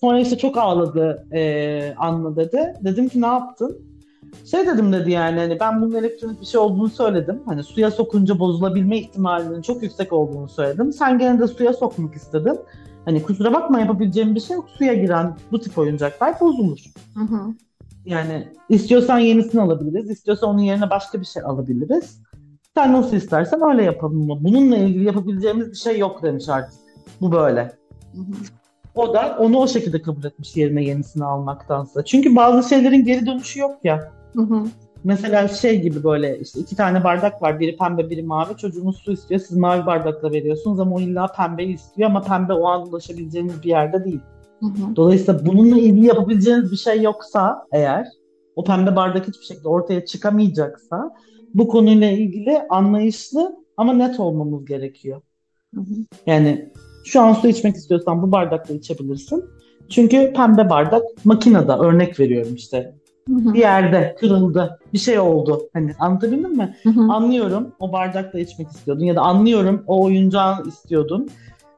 Sonra 0.00 0.20
işte 0.20 0.38
çok 0.38 0.58
ağladı 0.58 1.26
e, 1.32 1.94
Anna 1.98 2.36
dedi. 2.36 2.74
Dedim 2.84 3.08
ki 3.08 3.22
ne 3.22 3.26
yaptın? 3.26 3.78
Şey 4.44 4.66
dedim 4.66 4.92
dedi 4.92 5.10
yani 5.10 5.38
hani 5.38 5.60
ben 5.60 5.82
bunun 5.82 5.94
elektronik 5.94 6.40
bir 6.40 6.46
şey 6.46 6.60
olduğunu 6.60 6.88
söyledim. 6.88 7.42
Hani 7.46 7.62
suya 7.62 7.90
sokunca 7.90 8.38
bozulabilme 8.38 8.98
ihtimalinin 8.98 9.62
çok 9.62 9.82
yüksek 9.82 10.12
olduğunu 10.12 10.48
söyledim. 10.48 10.92
Sen 10.92 11.18
gene 11.18 11.40
de 11.40 11.46
suya 11.48 11.72
sokmak 11.72 12.14
istedin. 12.14 12.58
Hani 13.04 13.22
kusura 13.22 13.52
bakma 13.52 13.80
yapabileceğim 13.80 14.34
bir 14.34 14.40
şey 14.40 14.56
yok. 14.56 14.68
Suya 14.78 14.94
giren 14.94 15.36
bu 15.52 15.60
tip 15.60 15.78
oyuncaklar 15.78 16.40
bozulur. 16.40 16.78
Hı-hı. 17.14 17.54
Yani 18.04 18.48
istiyorsan 18.68 19.18
yenisini 19.18 19.60
alabiliriz. 19.60 20.10
istiyorsan 20.10 20.50
onun 20.50 20.62
yerine 20.62 20.90
başka 20.90 21.20
bir 21.20 21.26
şey 21.26 21.42
alabiliriz. 21.42 22.20
Sen 22.74 22.92
nasıl 22.92 23.16
istersen 23.16 23.70
öyle 23.70 23.82
yapalım? 23.82 24.28
Bununla 24.28 24.76
ilgili 24.76 25.04
yapabileceğimiz 25.04 25.70
bir 25.70 25.76
şey 25.76 25.98
yok 25.98 26.22
demiş 26.22 26.48
artık. 26.48 26.80
Bu 27.20 27.32
böyle. 27.32 27.62
Hı-hı. 28.12 28.32
O 28.94 29.14
da 29.14 29.36
onu 29.40 29.58
o 29.58 29.68
şekilde 29.68 30.02
kabul 30.02 30.24
etmiş 30.24 30.56
yerine 30.56 30.84
yenisini 30.84 31.24
almaktansa. 31.24 32.04
Çünkü 32.04 32.36
bazı 32.36 32.68
şeylerin 32.68 33.04
geri 33.04 33.26
dönüşü 33.26 33.60
yok 33.60 33.84
ya. 33.84 34.12
Hı-hı. 34.34 34.64
Mesela 35.04 35.48
şey 35.48 35.80
gibi 35.80 36.04
böyle 36.04 36.38
işte 36.38 36.60
iki 36.60 36.76
tane 36.76 37.04
bardak 37.04 37.42
var. 37.42 37.60
Biri 37.60 37.76
pembe 37.76 38.10
biri 38.10 38.22
mavi. 38.22 38.56
Çocuğunuz 38.56 38.96
su 38.96 39.12
istiyor. 39.12 39.40
Siz 39.40 39.56
mavi 39.56 39.86
bardakla 39.86 40.32
veriyorsunuz 40.32 40.80
ama 40.80 40.96
o 40.96 41.00
illa 41.00 41.26
pembeyi 41.26 41.74
istiyor 41.74 42.10
ama 42.10 42.22
pembe 42.22 42.52
o 42.52 42.66
an 42.66 42.88
ulaşabileceğiniz 42.88 43.62
bir 43.62 43.68
yerde 43.68 44.04
değil. 44.04 44.20
Dolayısıyla 44.96 45.46
bununla 45.46 45.78
ilgili 45.78 46.06
yapabileceğiniz 46.06 46.72
bir 46.72 46.76
şey 46.76 47.02
yoksa 47.02 47.66
eğer 47.72 48.06
o 48.56 48.64
pembe 48.64 48.96
bardak 48.96 49.28
hiçbir 49.28 49.44
şekilde 49.44 49.68
ortaya 49.68 50.04
çıkamayacaksa 50.04 51.10
bu 51.54 51.68
konuyla 51.68 52.10
ilgili 52.10 52.62
anlayışlı 52.70 53.56
ama 53.76 53.92
net 53.92 54.20
olmamız 54.20 54.64
gerekiyor. 54.64 55.20
Yani 56.26 56.72
şu 57.04 57.20
an 57.20 57.32
su 57.32 57.48
içmek 57.48 57.76
istiyorsan 57.76 58.22
bu 58.22 58.32
bardakla 58.32 58.74
içebilirsin. 58.74 59.44
Çünkü 59.88 60.32
pembe 60.32 60.70
bardak 60.70 61.02
makinede 61.24 61.72
örnek 61.72 62.20
veriyorum 62.20 62.54
işte. 62.54 62.94
Bir 63.28 63.58
yerde 63.58 64.16
kırıldı, 64.20 64.78
bir 64.92 64.98
şey 64.98 65.18
oldu. 65.18 65.62
Hani 65.72 65.94
anlatabildim 65.98 66.56
mi? 66.56 66.76
Hı-hı. 66.82 67.12
Anlıyorum 67.12 67.72
o 67.80 67.92
bardakla 67.92 68.38
içmek 68.38 68.68
istiyordun 68.68 69.04
ya 69.04 69.16
da 69.16 69.20
anlıyorum 69.20 69.84
o 69.86 70.04
oyuncağı 70.04 70.62
istiyordun. 70.66 71.28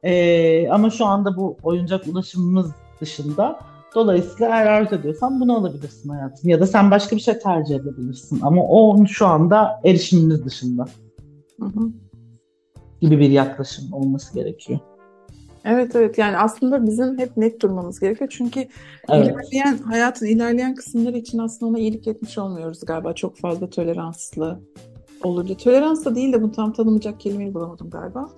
Ee, 0.03 0.69
ama 0.69 0.91
şu 0.91 1.07
anda 1.07 1.37
bu 1.37 1.57
oyuncak 1.63 2.07
ulaşımımız 2.07 2.73
dışında. 3.01 3.59
Dolayısıyla 3.95 4.49
eğer 4.49 4.67
arzu 4.67 4.95
ediyorsan 4.95 5.41
bunu 5.41 5.57
alabilirsin 5.57 6.09
hayatım. 6.09 6.51
Ya 6.51 6.61
da 6.61 6.67
sen 6.67 6.91
başka 6.91 7.17
bir 7.17 7.21
şey 7.21 7.39
tercih 7.39 7.77
edebilirsin. 7.77 8.41
Ama 8.43 8.63
o 8.63 9.07
şu 9.07 9.27
anda 9.27 9.81
erişimimiz 9.85 10.45
dışında 10.45 10.85
Hı-hı. 11.61 11.91
gibi 13.01 13.19
bir 13.19 13.31
yaklaşım 13.31 13.93
olması 13.93 14.35
gerekiyor. 14.35 14.79
Evet 15.65 15.97
evet 15.97 16.19
yani 16.19 16.37
aslında 16.37 16.87
bizim 16.87 17.19
hep 17.19 17.37
net 17.37 17.63
durmamız 17.63 18.01
gerekiyor 18.01 18.31
çünkü 18.37 18.61
Evet. 19.09 19.27
ilerleyen 19.27 19.79
hayatın 19.79 20.27
ilerleyen 20.27 20.75
kısımları 20.75 21.19
için 21.19 21.39
aslında 21.39 21.71
ona 21.71 21.79
iyilik 21.79 22.09
etmiş 22.09 22.39
olmuyoruz 22.39 22.81
galiba 22.87 23.13
çok 23.13 23.37
fazla 23.39 23.71
toleranslı 23.71 24.61
olunca. 25.23 25.57
Tolerans 25.57 26.05
da 26.05 26.15
değil 26.15 26.33
de 26.33 26.43
bunu 26.43 26.53
tam 26.53 26.73
tanımlayacak 26.73 27.21
kelimeyi 27.21 27.55
bulamadım 27.55 27.91
galiba. 27.91 28.29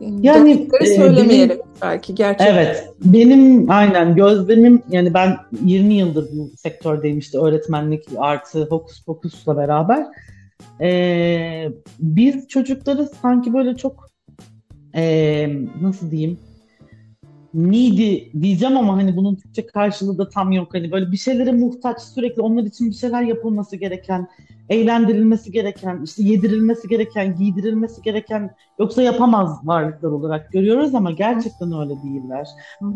Yani, 0.00 0.68
e, 0.80 0.86
söylemeyelim 0.86 1.58
belki 1.82 2.14
gerçek. 2.14 2.46
Evet. 2.50 2.92
Benim 3.04 3.70
aynen 3.70 4.14
gözlemim 4.14 4.82
yani 4.88 5.14
ben 5.14 5.36
20 5.64 5.94
yıldır 5.94 6.28
bu 6.32 6.50
sektördeyim 6.56 7.18
işte 7.18 7.38
öğretmenlik 7.38 8.04
artı 8.16 8.66
hokus 8.70 9.04
pokusla 9.04 9.56
beraber. 9.56 10.06
Ee, 10.80 11.68
biz 11.98 12.48
çocukları 12.48 13.08
sanki 13.22 13.54
böyle 13.54 13.76
çok 13.76 14.11
ee, 14.94 15.48
nasıl 15.80 16.10
diyeyim 16.10 16.38
needy 17.54 18.18
diyeceğim 18.42 18.76
ama 18.76 18.96
hani 18.96 19.16
bunun 19.16 19.34
Türkçe 19.34 19.66
karşılığı 19.66 20.18
da 20.18 20.28
tam 20.28 20.52
yok. 20.52 20.74
Hani 20.74 20.92
böyle 20.92 21.12
bir 21.12 21.16
şeylere 21.16 21.52
muhtaç 21.52 22.02
sürekli 22.02 22.42
onlar 22.42 22.62
için 22.62 22.90
bir 22.90 22.94
şeyler 22.94 23.22
yapılması 23.22 23.76
gereken, 23.76 24.28
eğlendirilmesi 24.68 25.52
gereken, 25.52 26.00
işte 26.04 26.22
yedirilmesi 26.22 26.88
gereken, 26.88 27.36
giydirilmesi 27.36 28.02
gereken 28.02 28.50
yoksa 28.78 29.02
yapamaz 29.02 29.60
varlıklar 29.64 30.10
olarak 30.10 30.52
görüyoruz 30.52 30.94
ama 30.94 31.10
gerçekten 31.10 31.80
öyle 31.80 32.02
değiller. 32.02 32.48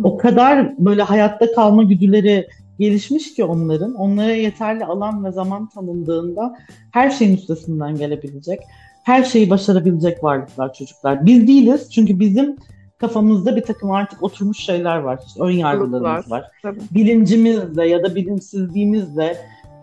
O 0.04 0.16
kadar 0.16 0.78
böyle 0.78 1.02
hayatta 1.02 1.52
kalma 1.52 1.82
güdüleri 1.82 2.48
gelişmiş 2.78 3.34
ki 3.34 3.44
onların. 3.44 3.94
Onlara 3.94 4.32
yeterli 4.32 4.84
alan 4.84 5.24
ve 5.24 5.32
zaman 5.32 5.68
tanındığında 5.68 6.56
her 6.92 7.10
şeyin 7.10 7.36
üstesinden 7.36 7.96
gelebilecek, 7.96 8.60
her 9.06 9.24
şeyi 9.24 9.50
başarabilecek 9.50 10.24
varlıklar 10.24 10.72
çocuklar. 10.72 11.26
Biz 11.26 11.48
değiliz 11.48 11.90
çünkü 11.92 12.20
bizim 12.20 12.56
kafamızda 12.98 13.56
bir 13.56 13.62
takım 13.62 13.90
artık 13.90 14.22
oturmuş 14.22 14.58
şeyler 14.58 14.96
var. 14.96 15.20
İşte 15.26 15.42
ön 15.42 15.50
yargılarımız 15.50 16.30
Var. 16.30 16.44
Tabii. 16.62 16.80
Bilincimizle 16.90 17.88
ya 17.88 18.02
da 18.02 18.14
bilinçsizliğimizle 18.14 19.36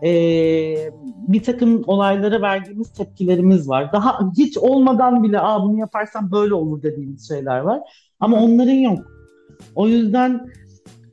e, 0.04 0.12
bir 1.28 1.44
takım 1.44 1.84
olaylara 1.88 2.42
verdiğimiz 2.42 2.94
tepkilerimiz 2.94 3.70
var. 3.70 3.94
Daha 3.94 4.20
hiç 4.38 4.58
olmadan 4.58 5.24
bile 5.24 5.40
Aa, 5.40 5.64
bunu 5.64 5.80
yaparsam 5.80 6.32
böyle 6.32 6.54
olur 6.54 6.84
dediğimiz 6.84 7.28
şeyler 7.28 7.60
var. 7.60 7.80
Ama 8.20 8.38
onların 8.38 8.72
yok. 8.72 9.00
O 9.76 9.88
yüzden 9.88 10.46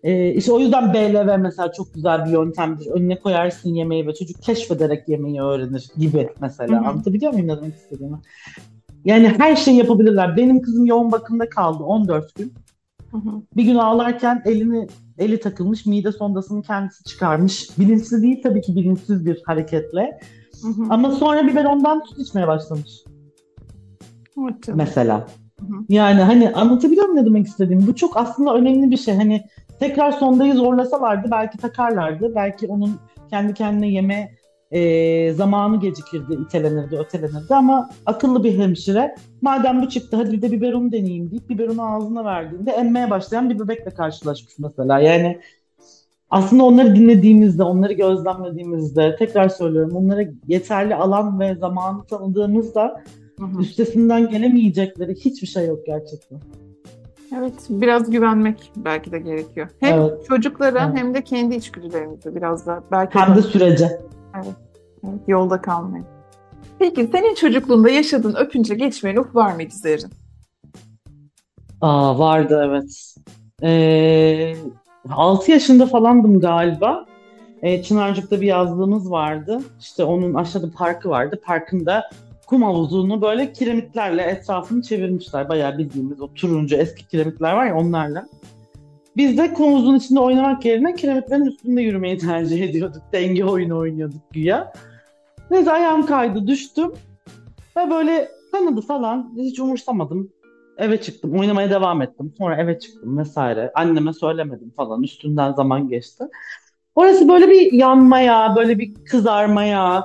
e, 0.02 0.34
işte 0.34 0.52
o 0.52 0.60
yüzden 0.60 0.94
BLV 0.94 1.38
mesela 1.38 1.72
çok 1.72 1.94
güzel 1.94 2.24
bir 2.24 2.30
yöntemdir. 2.30 2.86
Önüne 2.86 3.18
koyarsın 3.18 3.74
yemeği 3.74 4.06
ve 4.06 4.14
çocuk 4.14 4.42
keşfederek 4.42 5.08
yemeği 5.08 5.42
öğrenir 5.42 5.88
gibi 5.96 6.28
mesela. 6.40 6.80
Hı 6.80 6.84
hı. 6.84 6.88
Anlatabiliyor 6.88 7.32
muyum 7.32 7.48
ne 7.48 7.56
demek 7.56 7.74
istediğimi? 7.74 8.18
Yani 9.04 9.28
her 9.38 9.56
şeyi 9.56 9.76
yapabilirler. 9.76 10.36
Benim 10.36 10.62
kızım 10.62 10.86
yoğun 10.86 11.12
bakımda 11.12 11.48
kaldı 11.48 11.82
14 11.84 12.34
gün. 12.34 12.52
Hı 13.10 13.16
hı. 13.16 13.42
Bir 13.56 13.64
gün 13.64 13.76
ağlarken 13.76 14.42
elini 14.44 14.88
eli 15.18 15.40
takılmış, 15.40 15.86
mide 15.86 16.12
sondasını 16.12 16.62
kendisi 16.62 17.04
çıkarmış. 17.04 17.78
Bilinçli 17.78 18.22
değil 18.22 18.42
tabii 18.42 18.60
ki 18.60 18.76
bilinçsiz 18.76 19.26
bir 19.26 19.42
hareketle. 19.46 20.20
Hı 20.62 20.68
hı. 20.68 20.82
Ama 20.90 21.10
sonra 21.10 21.46
biberondan 21.46 22.02
süt 22.08 22.18
içmeye 22.18 22.46
başlamış. 22.46 22.90
Evet, 24.42 24.68
Mesela. 24.74 25.26
Hı 25.60 25.66
hı. 25.66 25.84
Yani 25.88 26.20
hani 26.20 26.52
anlatabiliyor 26.52 27.08
muyum 27.08 27.22
ne 27.22 27.26
demek 27.26 27.46
istediğimi? 27.46 27.86
Bu 27.86 27.94
çok 27.94 28.16
aslında 28.16 28.54
önemli 28.54 28.90
bir 28.90 28.96
şey. 28.96 29.14
Hani 29.14 29.44
tekrar 29.80 30.12
sondayı 30.12 30.54
zorlasalardı 30.54 31.28
belki 31.30 31.58
takarlardı. 31.58 32.34
Belki 32.34 32.66
onun 32.66 33.00
kendi 33.30 33.54
kendine 33.54 33.90
yeme 33.90 34.30
e, 34.70 35.32
zamanı 35.32 35.80
gecikirdi, 35.80 36.34
itelenirdi, 36.34 36.96
ötelenirdi 36.96 37.54
ama 37.54 37.90
akıllı 38.06 38.44
bir 38.44 38.58
hemşire 38.58 39.14
madem 39.42 39.82
bu 39.82 39.88
çıktı 39.88 40.16
hadi 40.16 40.32
bir 40.32 40.42
de 40.42 40.52
biberonu 40.52 40.92
deneyeyim 40.92 41.30
deyip 41.30 41.48
biberonu 41.48 41.94
ağzına 41.94 42.24
verdiğinde 42.24 42.70
emmeye 42.70 43.10
başlayan 43.10 43.50
bir 43.50 43.58
bebekle 43.58 43.90
karşılaşmış 43.90 44.58
mesela. 44.58 45.00
Yani 45.00 45.40
aslında 46.30 46.64
onları 46.64 46.96
dinlediğimizde, 46.96 47.62
onları 47.62 47.92
gözlemlediğimizde, 47.92 49.16
tekrar 49.18 49.48
söylüyorum, 49.48 49.96
onlara 49.96 50.24
yeterli 50.48 50.94
alan 50.94 51.40
ve 51.40 51.54
zamanı 51.54 52.04
tanıdığımızda 52.04 53.02
hı 53.38 53.44
hı. 53.44 53.60
üstesinden 53.60 54.28
gelemeyecekleri 54.28 55.14
hiçbir 55.14 55.46
şey 55.46 55.66
yok 55.66 55.86
gerçekten. 55.86 56.40
Evet, 57.36 57.54
biraz 57.68 58.10
güvenmek 58.10 58.72
belki 58.76 59.12
de 59.12 59.18
gerekiyor. 59.18 59.68
Hem 59.80 60.00
evet. 60.00 60.26
çocuklara 60.28 60.84
evet. 60.86 60.98
hem 60.98 61.14
de 61.14 61.24
kendi 61.24 61.54
içgüdülerimize 61.54 62.34
biraz 62.36 62.66
da 62.66 62.82
belki 62.92 63.18
hem 63.18 63.36
de 63.36 63.42
sürece. 63.42 64.00
Evet. 64.34 64.54
evet. 65.04 65.20
Yolda 65.28 65.62
kalmayın. 65.62 66.06
Peki 66.78 67.08
senin 67.12 67.34
çocukluğunda 67.34 67.90
yaşadığın 67.90 68.34
öpünce 68.34 68.74
geçmeyen 68.74 69.16
uf 69.16 69.34
var 69.34 69.54
mıydı 69.54 69.74
Zerrin? 69.74 70.10
Aa 71.80 72.18
vardı 72.18 72.62
evet. 72.68 73.14
Ee, 73.62 74.54
6 75.10 75.50
yaşında 75.50 75.86
falandım 75.86 76.40
galiba. 76.40 77.06
Ee, 77.62 77.82
Çınarcık'ta 77.82 78.40
bir 78.40 78.46
yazlığımız 78.46 79.10
vardı. 79.10 79.60
İşte 79.80 80.04
onun 80.04 80.34
aşağıda 80.34 80.70
parkı 80.70 81.08
vardı. 81.08 81.40
Parkında 81.44 82.10
kum 82.50 82.62
havuzunu 82.62 83.22
böyle 83.22 83.52
kiremitlerle 83.52 84.22
etrafını 84.22 84.82
çevirmişler. 84.82 85.48
Bayağı 85.48 85.78
bildiğimiz 85.78 86.20
o 86.20 86.34
turuncu 86.34 86.76
eski 86.76 87.08
kiremitler 87.08 87.52
var 87.52 87.66
ya 87.66 87.76
onlarla. 87.76 88.26
Biz 89.16 89.38
de 89.38 89.54
kum 89.54 89.72
havuzunun 89.72 89.98
içinde 89.98 90.20
oynamak 90.20 90.64
yerine 90.64 90.94
kiremitlerin 90.94 91.46
üstünde 91.46 91.82
yürümeyi 91.82 92.18
tercih 92.18 92.62
ediyorduk. 92.62 93.02
Denge 93.12 93.44
oyunu 93.44 93.78
oynuyorduk 93.78 94.20
güya. 94.32 94.72
Neyse 95.50 95.72
ayağım 95.72 96.06
kaydı 96.06 96.46
düştüm. 96.46 96.92
Ve 97.76 97.90
böyle 97.90 98.28
kanadı 98.52 98.80
falan 98.80 99.32
hiç 99.36 99.60
umursamadım. 99.60 100.32
Eve 100.78 101.00
çıktım 101.00 101.38
oynamaya 101.38 101.70
devam 101.70 102.02
ettim. 102.02 102.34
Sonra 102.38 102.56
eve 102.56 102.78
çıktım 102.78 103.18
vesaire. 103.18 103.72
Anneme 103.74 104.12
söylemedim 104.12 104.72
falan 104.76 105.02
üstünden 105.02 105.52
zaman 105.52 105.88
geçti. 105.88 106.24
Orası 106.94 107.28
böyle 107.28 107.48
bir 107.48 107.72
yanmaya, 107.72 108.56
böyle 108.56 108.78
bir 108.78 108.94
kızarmaya, 108.94 110.04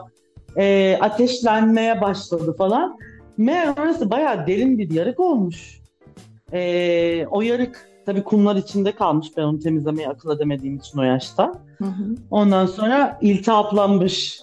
e, 0.57 0.97
ateşlenmeye 1.01 2.01
başladı 2.01 2.55
falan. 2.57 2.97
Meğer 3.37 3.73
orası 3.79 4.09
bayağı 4.09 4.47
derin 4.47 4.77
bir 4.77 4.91
yarık 4.91 5.19
olmuş. 5.19 5.81
E, 6.53 7.25
o 7.31 7.41
yarık 7.41 7.89
tabii 8.05 8.23
kumlar 8.23 8.55
içinde 8.55 8.91
kalmış. 8.91 9.27
Ben 9.37 9.43
onu 9.43 9.59
temizlemeye 9.59 10.09
akıl 10.09 10.35
edemediğim 10.35 10.75
için 10.75 10.99
o 10.99 11.03
yaşta. 11.03 11.53
Hı 11.77 11.85
hı. 11.85 12.15
Ondan 12.31 12.65
sonra 12.65 13.19
iltihaplanmış. 13.21 14.39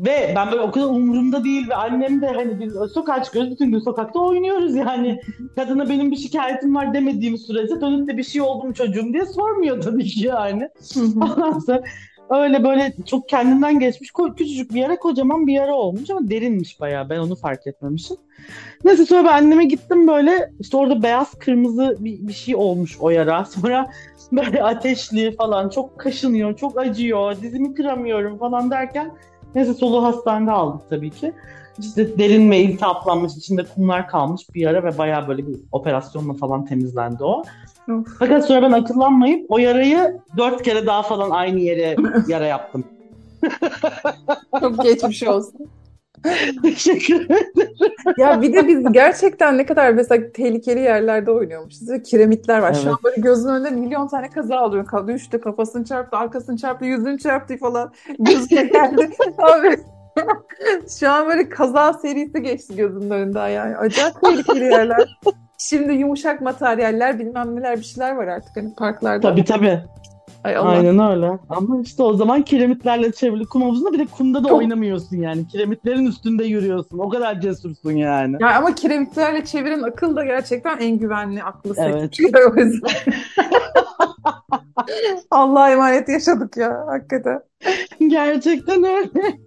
Ve 0.00 0.32
ben 0.36 0.50
böyle 0.50 0.62
o 0.62 0.70
kadar 0.70 0.86
umurumda 0.86 1.44
değil 1.44 1.68
ve 1.68 1.74
annem 1.74 2.22
de 2.22 2.26
hani 2.26 2.60
biz 2.60 2.72
sokağa 2.94 3.22
çıkıyoruz 3.22 3.50
bütün 3.50 3.72
gün 3.72 3.78
sokakta 3.78 4.20
oynuyoruz 4.20 4.74
yani. 4.74 5.20
Kadına 5.54 5.88
benim 5.88 6.10
bir 6.10 6.16
şikayetim 6.16 6.74
var 6.74 6.94
demediğim 6.94 7.38
sürece 7.38 7.80
dönüp 7.80 8.08
de 8.08 8.16
bir 8.16 8.22
şey 8.22 8.42
oldu 8.42 8.66
mu 8.66 8.74
çocuğum 8.74 9.12
diye 9.12 9.26
sormuyor 9.26 9.82
tabii 9.82 10.04
ki 10.04 10.26
yani. 10.26 10.68
Ondan 11.16 11.58
sonra 11.58 11.82
öyle 12.30 12.64
böyle 12.64 12.92
çok 13.06 13.28
kendinden 13.28 13.78
geçmiş 13.78 14.12
küçücük 14.36 14.74
bir 14.74 14.80
yere 14.80 14.96
kocaman 14.96 15.46
bir 15.46 15.52
yara 15.52 15.74
olmuş 15.74 16.10
ama 16.10 16.30
derinmiş 16.30 16.80
bayağı 16.80 17.10
ben 17.10 17.18
onu 17.18 17.36
fark 17.36 17.66
etmemişim. 17.66 18.16
Neyse 18.84 19.06
sonra 19.06 19.24
ben 19.24 19.32
anneme 19.32 19.64
gittim 19.64 20.08
böyle 20.08 20.52
işte 20.60 20.76
orada 20.76 21.02
beyaz 21.02 21.30
kırmızı 21.34 21.96
bir, 22.00 22.28
bir 22.28 22.32
şey 22.32 22.56
olmuş 22.56 22.96
o 23.00 23.10
yara. 23.10 23.44
Sonra 23.60 23.90
böyle 24.32 24.62
ateşli 24.62 25.36
falan 25.36 25.68
çok 25.68 25.98
kaşınıyor 25.98 26.56
çok 26.56 26.78
acıyor 26.78 27.42
dizimi 27.42 27.74
kıramıyorum 27.74 28.38
falan 28.38 28.70
derken 28.70 29.12
neyse 29.54 29.74
soluğu 29.74 30.04
hastanede 30.04 30.50
aldık 30.50 30.90
tabii 30.90 31.10
ki. 31.10 31.32
İşte 31.78 32.18
derin 32.18 32.50
ve 32.50 32.58
iltihaplanmış 32.58 33.36
içinde 33.36 33.64
kumlar 33.64 34.08
kalmış 34.08 34.54
bir 34.54 34.60
yara 34.60 34.84
ve 34.84 34.98
bayağı 34.98 35.28
böyle 35.28 35.46
bir 35.46 35.56
operasyonla 35.72 36.34
falan 36.34 36.64
temizlendi 36.64 37.24
o. 37.24 37.42
Fakat 38.18 38.46
sonra 38.46 38.62
ben 38.62 38.72
akıllanmayıp 38.72 39.46
o 39.48 39.58
yarayı 39.58 40.20
dört 40.36 40.62
kere 40.62 40.86
daha 40.86 41.02
falan 41.02 41.30
aynı 41.30 41.60
yere 41.60 41.96
yara 42.28 42.46
yaptım. 42.46 42.84
Çok 44.60 44.82
geçmiş 44.82 45.22
olsun. 45.22 45.68
Teşekkür 46.62 47.24
ederim. 47.24 47.72
Ya 48.18 48.42
bir 48.42 48.52
de 48.52 48.68
biz 48.68 48.92
gerçekten 48.92 49.58
ne 49.58 49.66
kadar 49.66 49.92
mesela 49.92 50.32
tehlikeli 50.32 50.80
yerlerde 50.80 51.30
oynuyormuşuz. 51.30 52.02
Kiremitler 52.02 52.58
var. 52.58 52.72
Evet. 52.72 52.82
Şu 52.82 52.90
an 52.90 52.98
böyle 53.04 53.20
gözünün 53.20 53.52
önünde 53.52 53.70
milyon 53.70 54.08
tane 54.08 54.30
kaza 54.30 54.56
alıyor. 54.56 55.08
Düştü, 55.08 55.40
kafasını 55.40 55.84
çarptı, 55.84 56.16
arkasını 56.16 56.56
çarptı, 56.56 56.84
yüzünü 56.84 57.18
çarptı 57.18 57.56
falan. 57.56 57.92
Gözüne 58.18 58.64
geldi. 58.64 59.10
Abi 59.38 59.76
şu 61.00 61.10
an 61.10 61.26
böyle 61.28 61.48
kaza 61.48 61.92
serisi 61.92 62.42
geçti 62.42 62.76
gözümün 62.76 63.10
önünde 63.10 63.38
yani. 63.38 63.76
Acayip 63.76 64.20
tehlikeli 64.22 64.64
yerler. 64.64 65.18
Şimdi 65.58 65.92
yumuşak 65.92 66.40
materyaller 66.40 67.18
bilmem 67.18 67.56
neler 67.56 67.78
bir 67.78 67.84
şeyler 67.84 68.14
var 68.14 68.26
artık 68.26 68.56
hani 68.56 68.74
parklarda. 68.74 69.30
Tabii 69.30 69.44
tabii. 69.44 69.80
Ay 70.44 70.56
Allah. 70.56 70.68
Aynen 70.68 70.98
öyle. 71.10 71.38
Ama 71.48 71.80
işte 71.80 72.02
o 72.02 72.14
zaman 72.14 72.42
kiremitlerle 72.42 73.12
çevrili 73.12 73.46
kum 73.46 73.62
havuzunda 73.62 73.92
bir 73.92 73.98
de 73.98 74.06
kumda 74.06 74.44
da 74.44 74.48
Çok... 74.48 74.58
oynamıyorsun 74.58 75.16
yani. 75.16 75.48
Kiremitlerin 75.48 76.06
üstünde 76.06 76.44
yürüyorsun. 76.44 76.98
O 76.98 77.08
kadar 77.08 77.40
cesursun 77.40 77.92
yani. 77.92 78.36
Ya 78.40 78.56
ama 78.56 78.74
kiremitlerle 78.74 79.44
çeviren 79.44 79.82
akıl 79.82 80.16
da 80.16 80.24
gerçekten 80.24 80.78
en 80.78 80.98
güvenli 80.98 81.42
aklı 81.42 81.74
evet. 81.76 82.18
o 82.50 82.60
yüzden. 82.60 82.90
Allah'a 85.30 85.70
emanet 85.70 86.08
yaşadık 86.08 86.56
ya 86.56 86.84
hakikaten. 86.86 87.40
Gerçekten 88.08 88.84
öyle. 88.84 89.38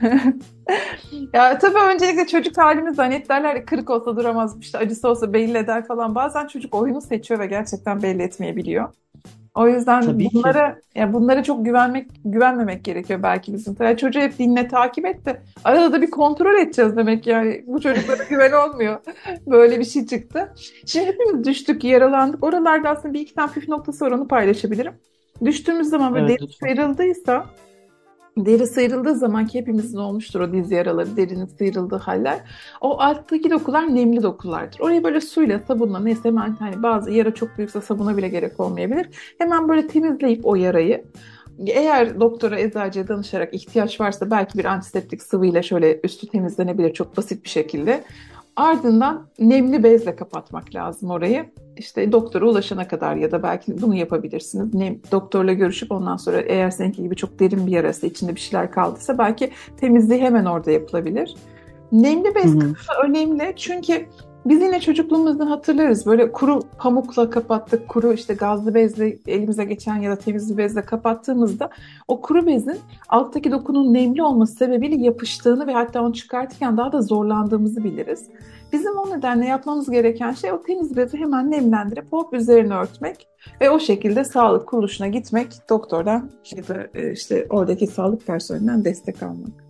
ya 1.34 1.58
tabii 1.58 1.94
öncelikle 1.94 2.26
çocuk 2.26 2.58
halimiz 2.58 2.98
hani 2.98 3.28
derler 3.28 3.54
ya 3.54 3.64
kırık 3.64 3.90
olsa 3.90 4.16
duramaz 4.16 4.56
işte 4.60 4.78
acısı 4.78 5.08
olsa 5.08 5.32
belli 5.32 5.58
eder 5.58 5.86
falan. 5.86 6.14
Bazen 6.14 6.46
çocuk 6.46 6.74
oyunu 6.74 7.00
seçiyor 7.00 7.40
ve 7.40 7.46
gerçekten 7.46 8.02
belli 8.02 8.22
etmeyebiliyor. 8.22 8.88
O 9.54 9.68
yüzden 9.68 10.02
Tabii 10.02 10.28
bunlara 10.32 10.74
ki. 10.74 10.80
ya 10.94 11.12
bunlara 11.12 11.42
çok 11.42 11.64
güvenmek 11.64 12.10
güvenmemek 12.24 12.84
gerekiyor 12.84 13.22
belki 13.22 13.54
bizim. 13.54 13.76
Yani 13.80 13.96
çocuğu 13.96 14.20
hep 14.20 14.38
dinle 14.38 14.68
takip 14.68 15.06
et 15.06 15.26
de 15.26 15.42
arada 15.64 15.92
da 15.92 16.02
bir 16.02 16.10
kontrol 16.10 16.54
edeceğiz 16.54 16.96
demek 16.96 17.26
yani. 17.26 17.64
Bu 17.66 17.80
çocuklara 17.80 18.24
güven 18.30 18.52
olmuyor. 18.52 19.00
Böyle 19.46 19.78
bir 19.78 19.84
şey 19.84 20.06
çıktı. 20.06 20.54
Şimdi 20.86 21.06
hepimiz 21.06 21.44
düştük, 21.44 21.84
yaralandık. 21.84 22.44
Oralarda 22.44 22.88
aslında 22.90 23.14
bir 23.14 23.20
iki 23.20 23.34
tane 23.34 23.52
püf 23.52 23.68
noktası 23.68 24.04
var 24.04 24.10
onu 24.10 24.28
paylaşabilirim. 24.28 24.92
Düştüğümüz 25.44 25.88
zaman 25.88 26.14
böyle 26.14 26.26
evet, 26.26 26.40
deri 26.40 26.52
sıyrıldıysa 26.52 27.46
deri 28.46 28.66
sıyrıldığı 28.66 29.14
zaman 29.14 29.46
ki 29.46 29.58
hepimizin 29.58 29.98
olmuştur 29.98 30.40
o 30.40 30.52
diz 30.52 30.70
yaraları, 30.70 31.16
derinin 31.16 31.46
sıyrıldığı 31.46 31.96
haller. 31.96 32.40
O 32.80 33.00
alttaki 33.00 33.50
dokular 33.50 33.94
nemli 33.94 34.22
dokulardır. 34.22 34.80
Orayı 34.80 35.04
böyle 35.04 35.20
suyla, 35.20 35.60
sabunla 35.68 36.00
neyse 36.00 36.20
hemen 36.24 36.56
hani 36.58 36.82
bazı 36.82 37.10
yara 37.10 37.34
çok 37.34 37.58
büyükse 37.58 37.80
sabuna 37.80 38.16
bile 38.16 38.28
gerek 38.28 38.60
olmayabilir. 38.60 39.08
Hemen 39.38 39.68
böyle 39.68 39.86
temizleyip 39.86 40.46
o 40.46 40.54
yarayı 40.54 41.04
eğer 41.66 42.20
doktora, 42.20 42.60
eczacıya 42.60 43.08
danışarak 43.08 43.54
ihtiyaç 43.54 44.00
varsa 44.00 44.30
belki 44.30 44.58
bir 44.58 44.64
antiseptik 44.64 45.22
sıvıyla 45.22 45.62
şöyle 45.62 46.00
üstü 46.04 46.26
temizlenebilir 46.26 46.94
çok 46.94 47.16
basit 47.16 47.44
bir 47.44 47.48
şekilde. 47.48 48.04
Ardından 48.56 49.26
nemli 49.38 49.82
bezle 49.82 50.16
kapatmak 50.16 50.74
lazım 50.74 51.10
orayı. 51.10 51.46
İşte 51.80 52.12
doktora 52.12 52.46
ulaşana 52.46 52.88
kadar 52.88 53.16
ya 53.16 53.30
da 53.30 53.42
belki 53.42 53.82
bunu 53.82 53.94
yapabilirsiniz. 53.94 54.74
Nem, 54.74 54.98
doktorla 55.12 55.52
görüşüp 55.52 55.92
ondan 55.92 56.16
sonra 56.16 56.40
eğer 56.40 56.70
seninki 56.70 57.02
gibi 57.02 57.16
çok 57.16 57.40
derin 57.40 57.66
bir 57.66 57.72
yarası 57.72 58.06
içinde 58.06 58.34
bir 58.34 58.40
şeyler 58.40 58.70
kaldıysa 58.70 59.18
belki 59.18 59.50
temizliği 59.76 60.20
hemen 60.20 60.44
orada 60.44 60.70
yapılabilir. 60.70 61.34
Nemli 61.92 62.34
bez 62.34 62.58
kısmı 62.58 62.94
önemli 63.04 63.52
çünkü 63.56 64.06
Biz 64.46 64.62
yine 64.62 64.80
çocukluğumuzdan 64.80 65.46
hatırlarız. 65.46 66.06
Böyle 66.06 66.32
kuru 66.32 66.60
pamukla 66.78 67.30
kapattık, 67.30 67.88
kuru 67.88 68.12
işte 68.12 68.34
gazlı 68.34 68.74
bezle 68.74 69.18
elimize 69.26 69.64
geçen 69.64 69.96
ya 69.96 70.10
da 70.10 70.16
temiz 70.16 70.52
bir 70.52 70.56
bezle 70.56 70.82
kapattığımızda 70.82 71.70
o 72.08 72.20
kuru 72.20 72.46
bezin 72.46 72.78
alttaki 73.08 73.52
dokunun 73.52 73.94
nemli 73.94 74.22
olması 74.22 74.54
sebebiyle 74.54 75.04
yapıştığını 75.04 75.66
ve 75.66 75.72
hatta 75.72 76.02
onu 76.02 76.12
çıkartırken 76.12 76.76
daha 76.76 76.92
da 76.92 77.02
zorlandığımızı 77.02 77.84
biliriz. 77.84 78.28
Bizim 78.72 78.98
o 78.98 79.16
nedenle 79.16 79.46
yapmamız 79.46 79.90
gereken 79.90 80.32
şey 80.32 80.52
o 80.52 80.62
temiz 80.62 80.96
bezi 80.96 81.16
hemen 81.16 81.50
nemlendirip 81.50 82.12
hop 82.12 82.34
üzerine 82.34 82.74
örtmek 82.74 83.26
ve 83.60 83.70
o 83.70 83.80
şekilde 83.80 84.24
sağlık 84.24 84.68
kuruluşuna 84.68 85.08
gitmek, 85.08 85.48
doktordan 85.70 86.30
ya 86.56 86.68
da 86.68 86.86
e, 86.94 87.12
işte 87.12 87.46
oradaki 87.50 87.86
sağlık 87.86 88.26
personelinden 88.26 88.84
destek 88.84 89.22
almak. 89.22 89.64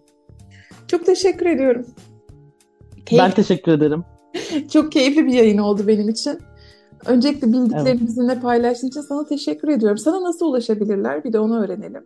Çok 0.88 1.06
teşekkür 1.06 1.46
ediyorum. 1.46 1.86
Keyif... 3.06 3.24
Ben 3.24 3.30
teşekkür 3.30 3.72
ederim. 3.72 4.04
Çok 4.72 4.92
keyifli 4.92 5.26
bir 5.26 5.32
yayın 5.32 5.58
oldu 5.58 5.82
benim 5.86 6.08
için. 6.08 6.38
Öncelikle 7.06 7.48
bildiklerini 7.48 7.88
evet. 7.88 8.00
bizimle 8.00 8.40
paylaştığın 8.40 8.88
için 8.88 9.00
sana 9.00 9.24
teşekkür 9.24 9.68
ediyorum. 9.68 9.98
Sana 9.98 10.22
nasıl 10.22 10.46
ulaşabilirler? 10.46 11.24
Bir 11.24 11.32
de 11.32 11.38
onu 11.38 11.64
öğrenelim. 11.64 12.04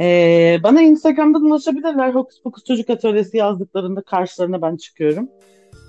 Ee, 0.00 0.58
bana 0.62 0.82
Instagram'dan 0.82 1.42
ulaşabilirler. 1.42 2.14
Hokus 2.14 2.42
Pokus 2.42 2.64
Çocuk 2.64 2.90
Atölyesi 2.90 3.36
yazdıklarında 3.36 4.02
karşılarına 4.02 4.62
ben 4.62 4.76
çıkıyorum. 4.76 5.28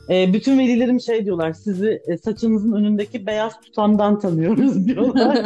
Ee, 0.10 0.34
bütün 0.34 0.60
velilerim 0.60 1.00
şey 1.02 1.26
diyorlar, 1.26 1.54
sizi 1.54 2.02
e, 2.08 2.18
saçınızın 2.18 2.74
önündeki 2.74 3.28
beyaz 3.28 3.62
tutamdan 3.62 4.20
tanıyoruz 4.20 4.88
diyorlar. 4.88 5.46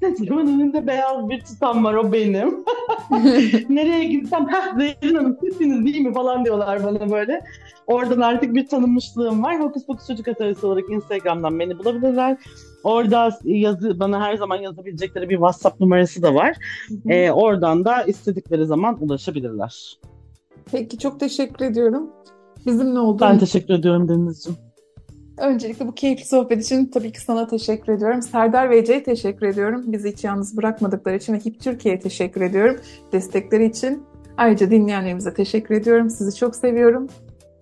Saçımın 0.00 0.46
önünde 0.46 0.86
beyaz 0.86 1.28
bir 1.28 1.40
tutam 1.40 1.84
var, 1.84 1.94
o 1.94 2.12
benim. 2.12 2.64
Nereye 3.68 4.04
gitsem, 4.04 4.46
ha 4.46 4.78
Zehrin 4.78 5.14
Hanım 5.14 5.38
sizsiniz 5.40 5.84
değil 5.84 6.00
mi 6.00 6.14
falan 6.14 6.44
diyorlar 6.44 6.84
bana 6.84 7.10
böyle. 7.10 7.40
Oradan 7.86 8.20
artık 8.20 8.54
bir 8.54 8.66
tanınmışlığım 8.66 9.42
var. 9.42 9.60
Hokus 9.60 9.86
Pokus 9.86 10.06
Çocuk 10.06 10.28
Atölyesi 10.28 10.66
olarak 10.66 10.90
Instagram'dan 10.90 11.58
beni 11.58 11.78
bulabilirler. 11.78 12.36
Orada 12.84 13.38
yazı 13.44 14.00
bana 14.00 14.20
her 14.20 14.36
zaman 14.36 14.56
yazabilecekleri 14.56 15.28
bir 15.28 15.34
WhatsApp 15.34 15.80
numarası 15.80 16.22
da 16.22 16.34
var. 16.34 16.56
Ee, 17.08 17.30
oradan 17.30 17.84
da 17.84 18.02
istedikleri 18.02 18.66
zaman 18.66 19.04
ulaşabilirler. 19.04 19.98
Peki 20.72 20.98
çok 20.98 21.20
teşekkür 21.20 21.64
ediyorum. 21.64 22.10
Bizimle 22.66 22.98
olduğun 22.98 23.20
Ben 23.20 23.38
teşekkür 23.38 23.74
ediyorum 23.74 24.08
Deniz'ciğim. 24.08 24.58
Öncelikle 25.38 25.86
bu 25.86 25.94
keyifli 25.94 26.24
sohbet 26.24 26.64
için 26.64 26.86
tabii 26.86 27.12
ki 27.12 27.20
sana 27.20 27.46
teşekkür 27.46 27.92
ediyorum. 27.92 28.22
Serdar 28.22 28.70
ve 28.70 28.78
Ece'ye 28.78 29.02
teşekkür 29.02 29.46
ediyorum. 29.46 29.84
Bizi 29.86 30.12
hiç 30.12 30.24
yalnız 30.24 30.56
bırakmadıkları 30.56 31.16
için 31.16 31.32
ve 31.32 31.38
HIP 31.38 31.60
Türkiye'ye 31.60 32.00
teşekkür 32.00 32.40
ediyorum. 32.40 32.76
Destekleri 33.12 33.66
için. 33.66 34.02
Ayrıca 34.36 34.70
dinleyenlerimize 34.70 35.34
teşekkür 35.34 35.74
ediyorum. 35.74 36.10
Sizi 36.10 36.36
çok 36.36 36.56
seviyorum. 36.56 37.06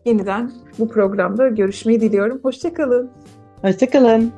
Yeniden 0.05 0.53
bu 0.79 0.89
programda 0.89 1.49
görüşmeyi 1.49 2.01
diliyorum. 2.01 2.41
Hoşçakalın. 2.43 3.11
Hoşçakalın. 3.63 4.33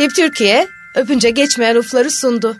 HIP 0.00 0.14
Türkiye 0.16 0.66
öpünce 0.96 1.30
geçmeyen 1.30 1.76
ufları 1.76 2.10
sundu. 2.10 2.56